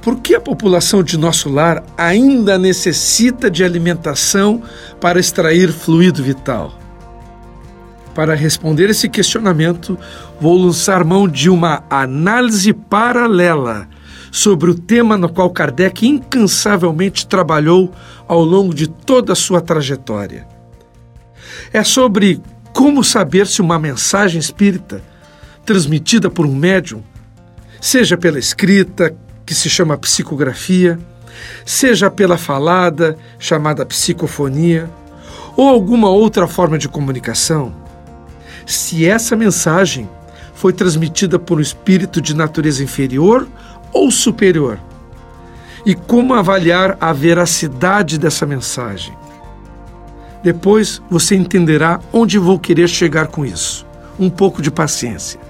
Por 0.00 0.20
que 0.20 0.34
a 0.34 0.40
população 0.40 1.02
de 1.02 1.18
nosso 1.18 1.50
lar 1.50 1.84
ainda 1.94 2.56
necessita 2.56 3.50
de 3.50 3.62
alimentação 3.62 4.62
para 4.98 5.20
extrair 5.20 5.70
fluido 5.70 6.22
vital? 6.22 6.72
Para 8.14 8.34
responder 8.34 8.88
esse 8.88 9.10
questionamento, 9.10 9.98
vou 10.40 10.56
lançar 10.56 11.04
mão 11.04 11.28
de 11.28 11.50
uma 11.50 11.84
análise 11.90 12.72
paralela 12.72 13.86
sobre 14.30 14.70
o 14.70 14.74
tema 14.74 15.16
no 15.16 15.28
qual 15.28 15.50
Kardec 15.50 16.06
incansavelmente 16.06 17.26
trabalhou 17.26 17.92
ao 18.26 18.42
longo 18.44 18.74
de 18.74 18.86
toda 18.86 19.32
a 19.32 19.36
sua 19.36 19.60
trajetória. 19.60 20.46
É 21.72 21.82
sobre 21.82 22.40
como 22.72 23.02
saber 23.02 23.46
se 23.46 23.60
uma 23.60 23.78
mensagem 23.78 24.38
espírita, 24.38 25.02
transmitida 25.64 26.30
por 26.30 26.46
um 26.46 26.54
médium, 26.54 27.02
seja 27.80 28.16
pela 28.16 28.38
escrita, 28.38 29.14
que 29.44 29.54
se 29.54 29.68
chama 29.68 29.96
psicografia, 29.96 30.98
seja 31.64 32.10
pela 32.10 32.36
falada, 32.36 33.16
chamada 33.38 33.84
psicofonia, 33.86 34.90
ou 35.56 35.68
alguma 35.68 36.08
outra 36.08 36.46
forma 36.46 36.78
de 36.78 36.88
comunicação, 36.88 37.74
se 38.64 39.06
essa 39.06 39.34
mensagem 39.34 40.08
foi 40.54 40.72
transmitida 40.72 41.38
por 41.38 41.58
um 41.58 41.60
espírito 41.60 42.20
de 42.20 42.34
natureza 42.34 42.82
inferior 42.84 43.48
ou 43.92 44.10
superior, 44.10 44.78
e 45.84 45.94
como 45.94 46.34
avaliar 46.34 46.96
a 47.00 47.12
veracidade 47.12 48.18
dessa 48.18 48.44
mensagem. 48.44 49.16
Depois 50.42 51.02
você 51.10 51.34
entenderá 51.34 52.00
onde 52.12 52.38
vou 52.38 52.58
querer 52.58 52.88
chegar 52.88 53.26
com 53.28 53.44
isso. 53.44 53.86
Um 54.18 54.30
pouco 54.30 54.60
de 54.60 54.70
paciência. 54.70 55.40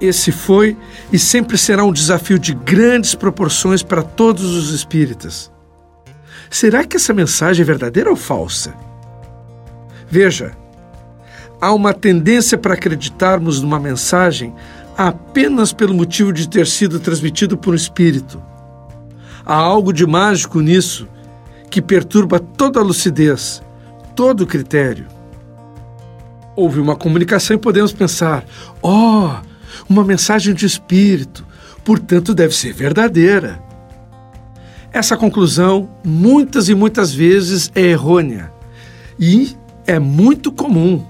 Esse 0.00 0.30
foi 0.30 0.76
e 1.12 1.18
sempre 1.18 1.58
será 1.58 1.84
um 1.84 1.92
desafio 1.92 2.38
de 2.38 2.54
grandes 2.54 3.14
proporções 3.14 3.82
para 3.82 4.02
todos 4.02 4.44
os 4.44 4.72
espíritas. 4.72 5.50
Será 6.50 6.84
que 6.84 6.96
essa 6.96 7.12
mensagem 7.12 7.62
é 7.62 7.66
verdadeira 7.66 8.08
ou 8.08 8.16
falsa? 8.16 8.74
Veja, 10.08 10.52
há 11.60 11.72
uma 11.72 11.92
tendência 11.92 12.56
para 12.56 12.74
acreditarmos 12.74 13.60
numa 13.60 13.78
mensagem 13.78 14.54
apenas 14.98 15.72
pelo 15.72 15.94
motivo 15.94 16.32
de 16.32 16.48
ter 16.48 16.66
sido 16.66 16.98
transmitido 16.98 17.56
por 17.56 17.72
um 17.72 17.76
espírito. 17.76 18.42
Há 19.46 19.54
algo 19.54 19.92
de 19.92 20.04
mágico 20.04 20.60
nisso 20.60 21.06
que 21.70 21.80
perturba 21.80 22.40
toda 22.40 22.80
a 22.80 22.82
lucidez, 22.82 23.62
todo 24.16 24.40
o 24.40 24.46
critério. 24.46 25.06
Houve 26.56 26.80
uma 26.80 26.96
comunicação 26.96 27.54
e 27.54 27.60
podemos 27.60 27.92
pensar: 27.92 28.44
oh, 28.82 29.30
uma 29.88 30.02
mensagem 30.02 30.52
de 30.52 30.66
espírito, 30.66 31.46
portanto 31.84 32.34
deve 32.34 32.54
ser 32.56 32.72
verdadeira. 32.72 33.62
Essa 34.92 35.16
conclusão, 35.16 35.88
muitas 36.04 36.68
e 36.68 36.74
muitas 36.74 37.14
vezes, 37.14 37.70
é 37.72 37.82
errônea 37.82 38.50
e 39.20 39.56
é 39.86 40.00
muito 40.00 40.50
comum, 40.50 41.06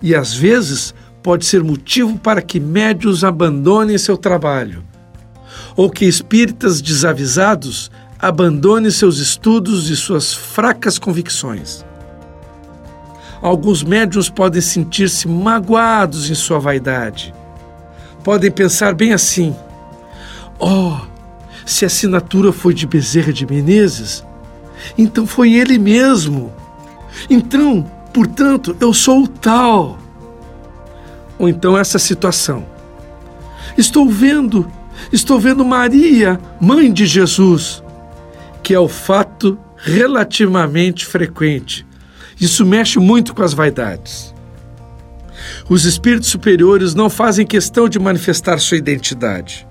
e 0.00 0.14
às 0.14 0.32
vezes 0.32 0.94
pode 1.26 1.44
ser 1.44 1.64
motivo 1.64 2.16
para 2.20 2.40
que 2.40 2.60
médios 2.60 3.24
abandonem 3.24 3.98
seu 3.98 4.16
trabalho, 4.16 4.84
ou 5.74 5.90
que 5.90 6.04
espíritas 6.04 6.80
desavisados 6.80 7.90
abandonem 8.16 8.92
seus 8.92 9.18
estudos 9.18 9.90
e 9.90 9.96
suas 9.96 10.32
fracas 10.32 11.00
convicções. 11.00 11.84
Alguns 13.42 13.82
médios 13.82 14.30
podem 14.30 14.62
sentir-se 14.62 15.26
magoados 15.26 16.30
em 16.30 16.34
sua 16.36 16.60
vaidade. 16.60 17.34
Podem 18.22 18.52
pensar 18.52 18.94
bem 18.94 19.12
assim: 19.12 19.52
oh, 20.60 20.96
se 21.66 21.84
a 21.84 21.88
assinatura 21.88 22.52
foi 22.52 22.72
de 22.72 22.86
Bezerra 22.86 23.32
de 23.32 23.44
Menezes, 23.44 24.24
então 24.96 25.26
foi 25.26 25.54
ele 25.54 25.76
mesmo. 25.76 26.52
Então, 27.28 27.82
portanto, 28.14 28.76
eu 28.78 28.94
sou 28.94 29.24
o 29.24 29.28
tal. 29.28 30.05
Ou 31.38 31.48
então 31.48 31.76
essa 31.76 31.98
situação. 31.98 32.66
Estou 33.76 34.08
vendo, 34.08 34.70
estou 35.12 35.38
vendo 35.38 35.64
Maria, 35.64 36.40
mãe 36.60 36.92
de 36.92 37.06
Jesus, 37.06 37.82
que 38.62 38.72
é 38.74 38.80
o 38.80 38.88
fato 38.88 39.58
relativamente 39.76 41.04
frequente. 41.04 41.86
Isso 42.40 42.64
mexe 42.64 42.98
muito 42.98 43.34
com 43.34 43.42
as 43.42 43.54
vaidades. 43.54 44.34
Os 45.68 45.84
espíritos 45.84 46.28
superiores 46.28 46.94
não 46.94 47.10
fazem 47.10 47.46
questão 47.46 47.88
de 47.88 47.98
manifestar 47.98 48.58
sua 48.58 48.76
identidade. 48.76 49.66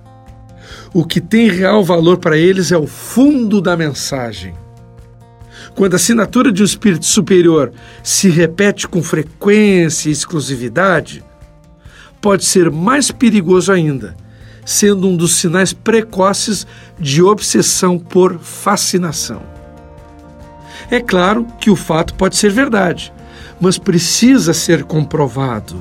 O 0.94 1.06
que 1.06 1.20
tem 1.20 1.50
real 1.50 1.84
valor 1.84 2.18
para 2.18 2.38
eles 2.38 2.72
é 2.72 2.78
o 2.78 2.88
fundo 2.88 3.60
da 3.62 3.76
mensagem. 3.76 4.54
Quando 5.76 5.94
a 5.94 5.98
assinatura 5.98 6.52
de 6.52 6.62
um 6.62 6.66
espírito 6.66 7.06
superior 7.06 7.74
se 8.02 8.30
repete 8.30 8.88
com 8.88 9.04
frequência 9.04 10.08
e 10.08 10.12
exclusividade, 10.12 11.24
pode 12.26 12.44
ser 12.44 12.72
mais 12.72 13.12
perigoso 13.12 13.72
ainda, 13.72 14.16
sendo 14.66 15.08
um 15.08 15.16
dos 15.16 15.36
sinais 15.36 15.74
precoces 15.74 16.66
de 17.00 17.22
obsessão 17.22 18.00
por 18.00 18.40
fascinação. 18.40 19.44
É 20.90 21.00
claro 21.00 21.46
que 21.62 21.70
o 21.70 21.76
fato 21.76 22.16
pode 22.16 22.36
ser 22.36 22.50
verdade, 22.50 23.14
mas 23.62 23.78
precisa 23.78 24.56
ser 24.56 24.86
comprovado. 24.86 25.76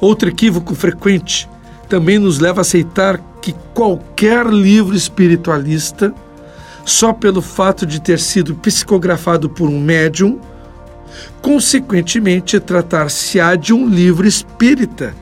Outro 0.00 0.28
equívoco 0.28 0.72
frequente 0.76 1.50
também 1.88 2.20
nos 2.20 2.38
leva 2.38 2.60
a 2.60 2.62
aceitar 2.62 3.18
que 3.42 3.52
qualquer 3.74 4.46
livro 4.46 4.94
espiritualista, 4.94 6.14
só 6.84 7.12
pelo 7.12 7.42
fato 7.42 7.84
de 7.84 8.00
ter 8.00 8.20
sido 8.20 8.54
psicografado 8.54 9.50
por 9.50 9.68
um 9.68 9.80
médium, 9.80 10.38
consequentemente 11.40 12.58
tratar-se-á 12.60 13.54
de 13.54 13.72
um 13.72 13.88
livro 13.88 14.26
espírita 14.26 15.14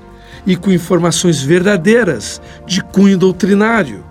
e 0.47 0.57
com 0.57 0.71
informações 0.71 1.43
verdadeiras, 1.43 2.41
de 2.67 2.83
cunho 2.83 3.19
doutrinário. 3.19 4.05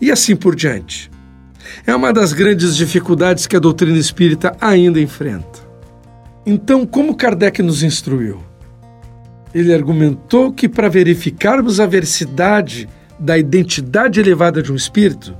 E 0.00 0.10
assim 0.10 0.36
por 0.36 0.54
diante. 0.54 1.10
É 1.86 1.94
uma 1.94 2.12
das 2.12 2.32
grandes 2.32 2.76
dificuldades 2.76 3.46
que 3.46 3.56
a 3.56 3.60
doutrina 3.60 3.98
espírita 3.98 4.56
ainda 4.60 5.00
enfrenta. 5.00 5.64
Então, 6.44 6.84
como 6.84 7.16
Kardec 7.16 7.62
nos 7.62 7.82
instruiu? 7.82 8.42
Ele 9.54 9.72
argumentou 9.72 10.52
que 10.52 10.68
para 10.68 10.88
verificarmos 10.88 11.80
a 11.80 11.86
veracidade 11.86 12.88
da 13.18 13.38
identidade 13.38 14.20
elevada 14.20 14.62
de 14.62 14.72
um 14.72 14.74
espírito, 14.74 15.34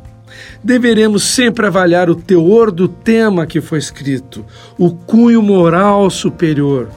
deveremos 0.63 1.23
sempre 1.25 1.67
avaliar 1.67 2.09
o 2.09 2.15
teor 2.15 2.71
do 2.71 2.89
tema 2.89 3.47
que 3.47 3.61
foi 3.61 3.79
escrito, 3.79 4.45
o 4.79 4.91
cunho 4.93 5.43
moral 5.43 6.09
superior, 6.11 6.89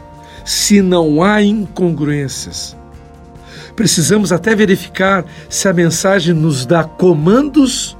se 0.45 0.81
não 0.81 1.21
há 1.21 1.41
incongruências. 1.41 2.75
Precisamos 3.75 4.31
até 4.31 4.55
verificar 4.55 5.23
se 5.49 5.67
a 5.67 5.73
mensagem 5.73 6.33
nos 6.33 6.65
dá 6.65 6.83
comandos 6.83 7.95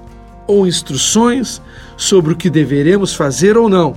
ou 0.48 0.66
instruções 0.66 1.62
sobre 1.96 2.34
o 2.34 2.36
que 2.36 2.50
deveremos 2.50 3.14
fazer 3.14 3.58
ou 3.58 3.70
não. 3.70 3.96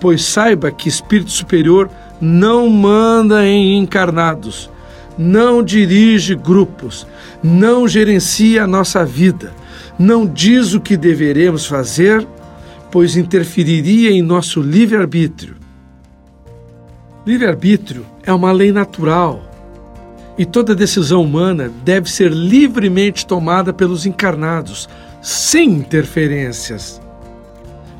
Pois 0.00 0.24
saiba 0.24 0.70
que 0.70 0.88
espírito 0.88 1.30
superior 1.30 1.90
não 2.20 2.70
manda 2.70 3.44
em 3.44 3.76
encarnados, 3.78 4.70
não 5.18 5.62
dirige 5.62 6.34
grupos, 6.34 7.06
não 7.42 7.86
gerencia 7.86 8.64
a 8.64 8.66
nossa 8.66 9.04
vida, 9.04 9.52
não 10.02 10.26
diz 10.26 10.74
o 10.74 10.80
que 10.80 10.96
deveremos 10.96 11.64
fazer, 11.64 12.26
pois 12.90 13.16
interferiria 13.16 14.10
em 14.10 14.20
nosso 14.20 14.60
livre-arbítrio. 14.60 15.54
Livre-arbítrio 17.24 18.04
é 18.24 18.32
uma 18.32 18.50
lei 18.50 18.72
natural 18.72 19.48
e 20.36 20.44
toda 20.44 20.74
decisão 20.74 21.22
humana 21.22 21.70
deve 21.84 22.10
ser 22.10 22.32
livremente 22.32 23.24
tomada 23.24 23.72
pelos 23.72 24.04
encarnados, 24.04 24.88
sem 25.22 25.70
interferências. 25.70 27.00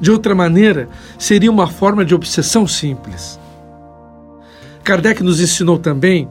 De 0.01 0.11
outra 0.11 0.35
maneira, 0.35 0.89
seria 1.17 1.53
uma 1.53 1.69
forma 1.69 2.05
de 2.05 2.17
obsessão 2.17 2.67
simples. 2.67 3.39
Kardec 4.83 5.23
nos 5.23 5.41
ensinou 5.41 5.79
também 5.79 6.29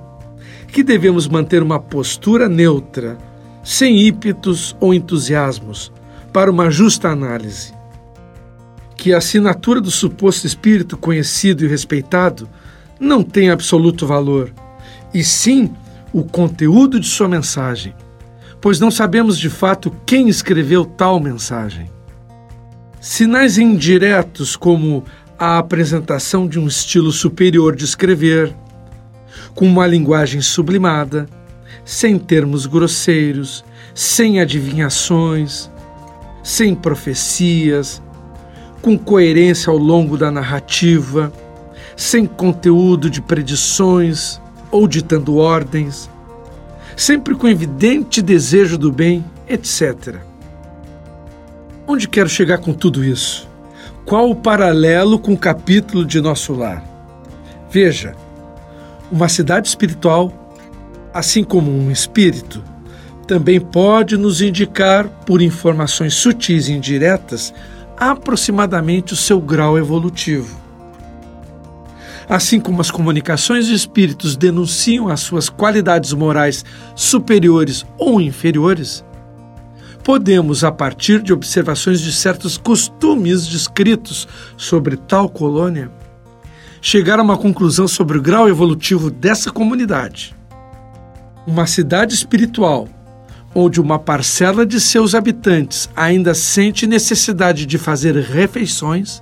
que 0.67 0.83
devemos 0.83 1.29
manter 1.29 1.63
uma 1.63 1.79
postura 1.79 2.49
neutra, 2.49 3.17
sem 3.63 4.07
ímpetos 4.07 4.75
ou 4.79 4.93
entusiasmos, 4.93 5.91
para 6.33 6.49
uma 6.49 6.69
justa 6.71 7.09
análise. 7.09 7.73
Que 8.95 9.13
a 9.13 9.17
assinatura 9.17 9.81
do 9.81 9.91
suposto 9.91 10.47
espírito 10.47 10.97
conhecido 10.97 11.65
e 11.65 11.67
respeitado 11.67 12.47
não 12.99 13.23
tem 13.23 13.49
absoluto 13.49 14.05
valor, 14.05 14.53
e 15.13 15.23
sim 15.23 15.73
o 16.13 16.23
conteúdo 16.23 16.99
de 16.99 17.07
sua 17.07 17.27
mensagem, 17.27 17.93
pois 18.59 18.79
não 18.79 18.91
sabemos 18.91 19.37
de 19.37 19.49
fato 19.49 19.91
quem 20.05 20.29
escreveu 20.29 20.85
tal 20.85 21.19
mensagem. 21.19 21.89
Sinais 22.99 23.57
indiretos 23.57 24.55
como 24.55 25.03
a 25.37 25.57
apresentação 25.57 26.47
de 26.47 26.59
um 26.59 26.67
estilo 26.67 27.11
superior 27.11 27.75
de 27.75 27.83
escrever, 27.83 28.53
com 29.55 29.65
uma 29.65 29.87
linguagem 29.87 30.39
sublimada, 30.39 31.27
sem 31.91 32.17
termos 32.17 32.65
grosseiros, 32.65 33.65
sem 33.93 34.39
adivinhações, 34.39 35.69
sem 36.41 36.73
profecias, 36.73 38.01
com 38.81 38.97
coerência 38.97 39.69
ao 39.69 39.77
longo 39.77 40.17
da 40.17 40.31
narrativa, 40.31 41.33
sem 41.97 42.25
conteúdo 42.25 43.09
de 43.09 43.21
predições 43.21 44.39
ou 44.71 44.87
ditando 44.87 45.35
ordens, 45.35 46.09
sempre 46.95 47.35
com 47.35 47.45
evidente 47.45 48.21
desejo 48.21 48.77
do 48.77 48.89
bem, 48.89 49.25
etc. 49.45 50.15
Onde 51.85 52.07
quero 52.07 52.29
chegar 52.29 52.59
com 52.59 52.71
tudo 52.71 53.03
isso? 53.03 53.49
Qual 54.05 54.29
o 54.29 54.35
paralelo 54.35 55.19
com 55.19 55.33
o 55.33 55.37
capítulo 55.37 56.05
de 56.05 56.21
nosso 56.21 56.53
lar? 56.53 56.81
Veja, 57.69 58.15
uma 59.11 59.27
cidade 59.27 59.67
espiritual, 59.67 60.40
assim 61.13 61.43
como 61.43 61.71
um 61.71 61.91
espírito, 61.91 62.63
também 63.27 63.59
pode 63.59 64.17
nos 64.17 64.41
indicar, 64.41 65.07
por 65.25 65.41
informações 65.41 66.13
sutis 66.13 66.67
e 66.67 66.73
indiretas, 66.73 67.53
aproximadamente 67.97 69.13
o 69.13 69.15
seu 69.15 69.39
grau 69.39 69.77
evolutivo. 69.77 70.59
Assim 72.27 72.59
como 72.59 72.81
as 72.81 72.89
comunicações 72.89 73.67
de 73.67 73.73
espíritos 73.73 74.35
denunciam 74.35 75.07
as 75.09 75.19
suas 75.19 75.49
qualidades 75.49 76.13
morais 76.13 76.65
superiores 76.95 77.85
ou 77.97 78.19
inferiores, 78.19 79.03
podemos, 80.03 80.63
a 80.63 80.71
partir 80.71 81.21
de 81.21 81.31
observações 81.31 82.01
de 82.01 82.11
certos 82.11 82.57
costumes 82.57 83.45
descritos 83.47 84.27
sobre 84.57 84.97
tal 84.97 85.29
colônia, 85.29 85.91
chegar 86.81 87.19
a 87.19 87.23
uma 87.23 87.37
conclusão 87.37 87.87
sobre 87.87 88.17
o 88.17 88.21
grau 88.21 88.49
evolutivo 88.49 89.11
dessa 89.11 89.51
comunidade. 89.51 90.40
Uma 91.45 91.65
cidade 91.65 92.13
espiritual 92.13 92.87
onde 93.53 93.81
uma 93.81 93.99
parcela 93.99 94.65
de 94.65 94.79
seus 94.79 95.13
habitantes 95.13 95.89
ainda 95.95 96.33
sente 96.33 96.87
necessidade 96.87 97.65
de 97.65 97.77
fazer 97.77 98.15
refeições, 98.15 99.21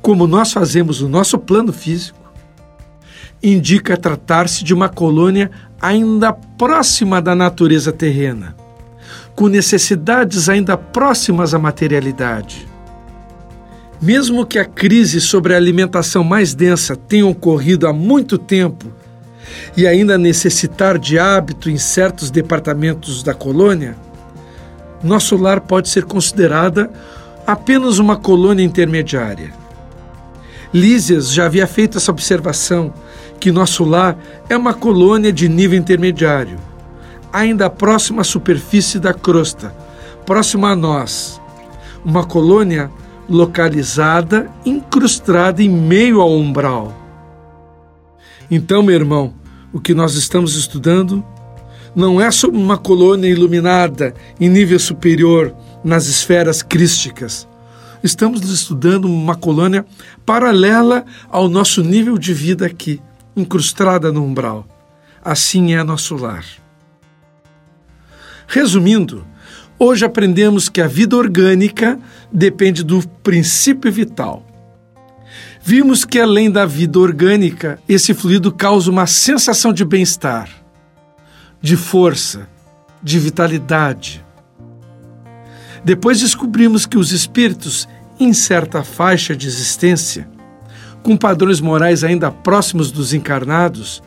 como 0.00 0.26
nós 0.26 0.52
fazemos 0.52 1.00
no 1.00 1.08
nosso 1.08 1.38
plano 1.38 1.72
físico, 1.72 2.18
indica 3.42 3.96
tratar-se 3.96 4.64
de 4.64 4.74
uma 4.74 4.88
colônia 4.88 5.50
ainda 5.80 6.32
próxima 6.32 7.20
da 7.20 7.34
natureza 7.34 7.92
terrena, 7.92 8.56
com 9.34 9.48
necessidades 9.48 10.48
ainda 10.48 10.76
próximas 10.76 11.54
à 11.54 11.58
materialidade. 11.58 12.66
Mesmo 14.00 14.46
que 14.46 14.58
a 14.58 14.64
crise 14.64 15.20
sobre 15.20 15.54
a 15.54 15.56
alimentação 15.56 16.22
mais 16.22 16.54
densa 16.54 16.94
tenha 16.94 17.26
ocorrido 17.26 17.86
há 17.88 17.92
muito 17.92 18.38
tempo 18.38 18.92
e 19.76 19.86
ainda 19.86 20.18
necessitar 20.18 20.98
de 20.98 21.18
hábito 21.18 21.70
em 21.70 21.78
certos 21.78 22.30
departamentos 22.30 23.22
da 23.22 23.34
colônia, 23.34 23.96
nosso 25.02 25.36
lar 25.36 25.60
pode 25.60 25.88
ser 25.88 26.04
considerada 26.04 26.90
apenas 27.46 27.98
uma 27.98 28.16
colônia 28.16 28.64
intermediária. 28.64 29.52
Lísias 30.72 31.32
já 31.32 31.46
havia 31.46 31.66
feito 31.66 31.96
essa 31.96 32.10
observação 32.10 32.92
que 33.40 33.52
nosso 33.52 33.84
lar 33.84 34.18
é 34.48 34.56
uma 34.56 34.74
colônia 34.74 35.32
de 35.32 35.48
nível 35.48 35.78
intermediário, 35.78 36.58
ainda 37.32 37.70
próxima 37.70 38.22
à 38.22 38.24
superfície 38.24 38.98
da 38.98 39.14
crosta, 39.14 39.74
próxima 40.26 40.70
a 40.70 40.76
nós. 40.76 41.40
Uma 42.04 42.24
colônia 42.24 42.90
localizada, 43.28 44.50
incrustada 44.64 45.62
em 45.62 45.68
meio 45.68 46.20
ao 46.20 46.30
umbral. 46.30 46.92
Então, 48.50 48.82
meu 48.82 48.94
irmão, 48.94 49.34
o 49.72 49.80
que 49.80 49.92
nós 49.92 50.14
estamos 50.14 50.56
estudando 50.56 51.24
não 51.94 52.20
é 52.20 52.30
sobre 52.30 52.58
uma 52.58 52.78
colônia 52.78 53.28
iluminada 53.28 54.14
em 54.40 54.48
nível 54.48 54.78
superior 54.78 55.54
nas 55.84 56.06
esferas 56.06 56.62
crísticas. 56.62 57.46
Estamos 58.02 58.48
estudando 58.48 59.04
uma 59.04 59.34
colônia 59.34 59.84
paralela 60.24 61.04
ao 61.28 61.48
nosso 61.48 61.82
nível 61.82 62.16
de 62.16 62.32
vida 62.32 62.64
aqui, 62.64 63.02
incrustada 63.36 64.10
no 64.10 64.24
umbral. 64.24 64.66
Assim 65.22 65.74
é 65.74 65.82
nosso 65.82 66.14
lar. 66.16 66.44
Resumindo, 68.46 69.26
hoje 69.78 70.06
aprendemos 70.06 70.70
que 70.70 70.80
a 70.80 70.86
vida 70.86 71.16
orgânica 71.16 71.98
depende 72.32 72.82
do 72.82 73.06
princípio 73.22 73.92
vital 73.92 74.47
Vimos 75.70 76.02
que 76.02 76.18
além 76.18 76.50
da 76.50 76.64
vida 76.64 76.98
orgânica, 76.98 77.78
esse 77.86 78.14
fluido 78.14 78.50
causa 78.50 78.90
uma 78.90 79.06
sensação 79.06 79.70
de 79.70 79.84
bem-estar, 79.84 80.48
de 81.60 81.76
força, 81.76 82.48
de 83.02 83.18
vitalidade. 83.18 84.24
Depois 85.84 86.20
descobrimos 86.20 86.86
que 86.86 86.96
os 86.96 87.12
espíritos, 87.12 87.86
em 88.18 88.32
certa 88.32 88.82
faixa 88.82 89.36
de 89.36 89.46
existência, 89.46 90.26
com 91.02 91.18
padrões 91.18 91.60
morais 91.60 92.02
ainda 92.02 92.30
próximos 92.30 92.90
dos 92.90 93.12
encarnados, 93.12 94.02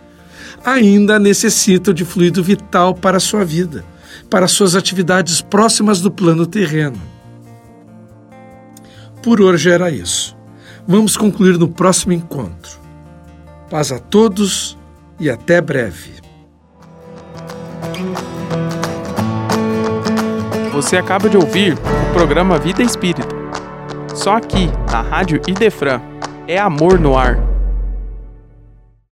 ainda 0.65 1.19
necessitam 1.19 1.93
de 1.93 2.03
fluido 2.03 2.43
vital 2.43 2.95
para 2.95 3.17
a 3.17 3.19
sua 3.19 3.45
vida, 3.45 3.85
para 4.31 4.47
suas 4.47 4.75
atividades 4.75 5.41
próximas 5.43 6.01
do 6.01 6.09
plano 6.09 6.47
terreno. 6.47 6.99
Por 9.21 9.39
hoje 9.39 9.69
era 9.69 9.91
isso. 9.91 10.40
Vamos 10.87 11.15
concluir 11.15 11.57
no 11.57 11.67
próximo 11.67 12.13
encontro. 12.13 12.79
Paz 13.69 13.91
a 13.91 13.99
todos 13.99 14.77
e 15.19 15.29
até 15.29 15.61
breve. 15.61 16.13
Você 20.73 20.97
acaba 20.97 21.29
de 21.29 21.37
ouvir 21.37 21.73
o 21.73 22.13
programa 22.13 22.57
Vida 22.57 22.81
Espírita. 22.81 23.35
Só 24.15 24.35
aqui, 24.35 24.69
na 24.91 25.01
Rádio 25.01 25.41
Idefran, 25.47 26.01
é 26.47 26.57
amor 26.57 26.99
no 26.99 27.17
ar. 27.17 27.50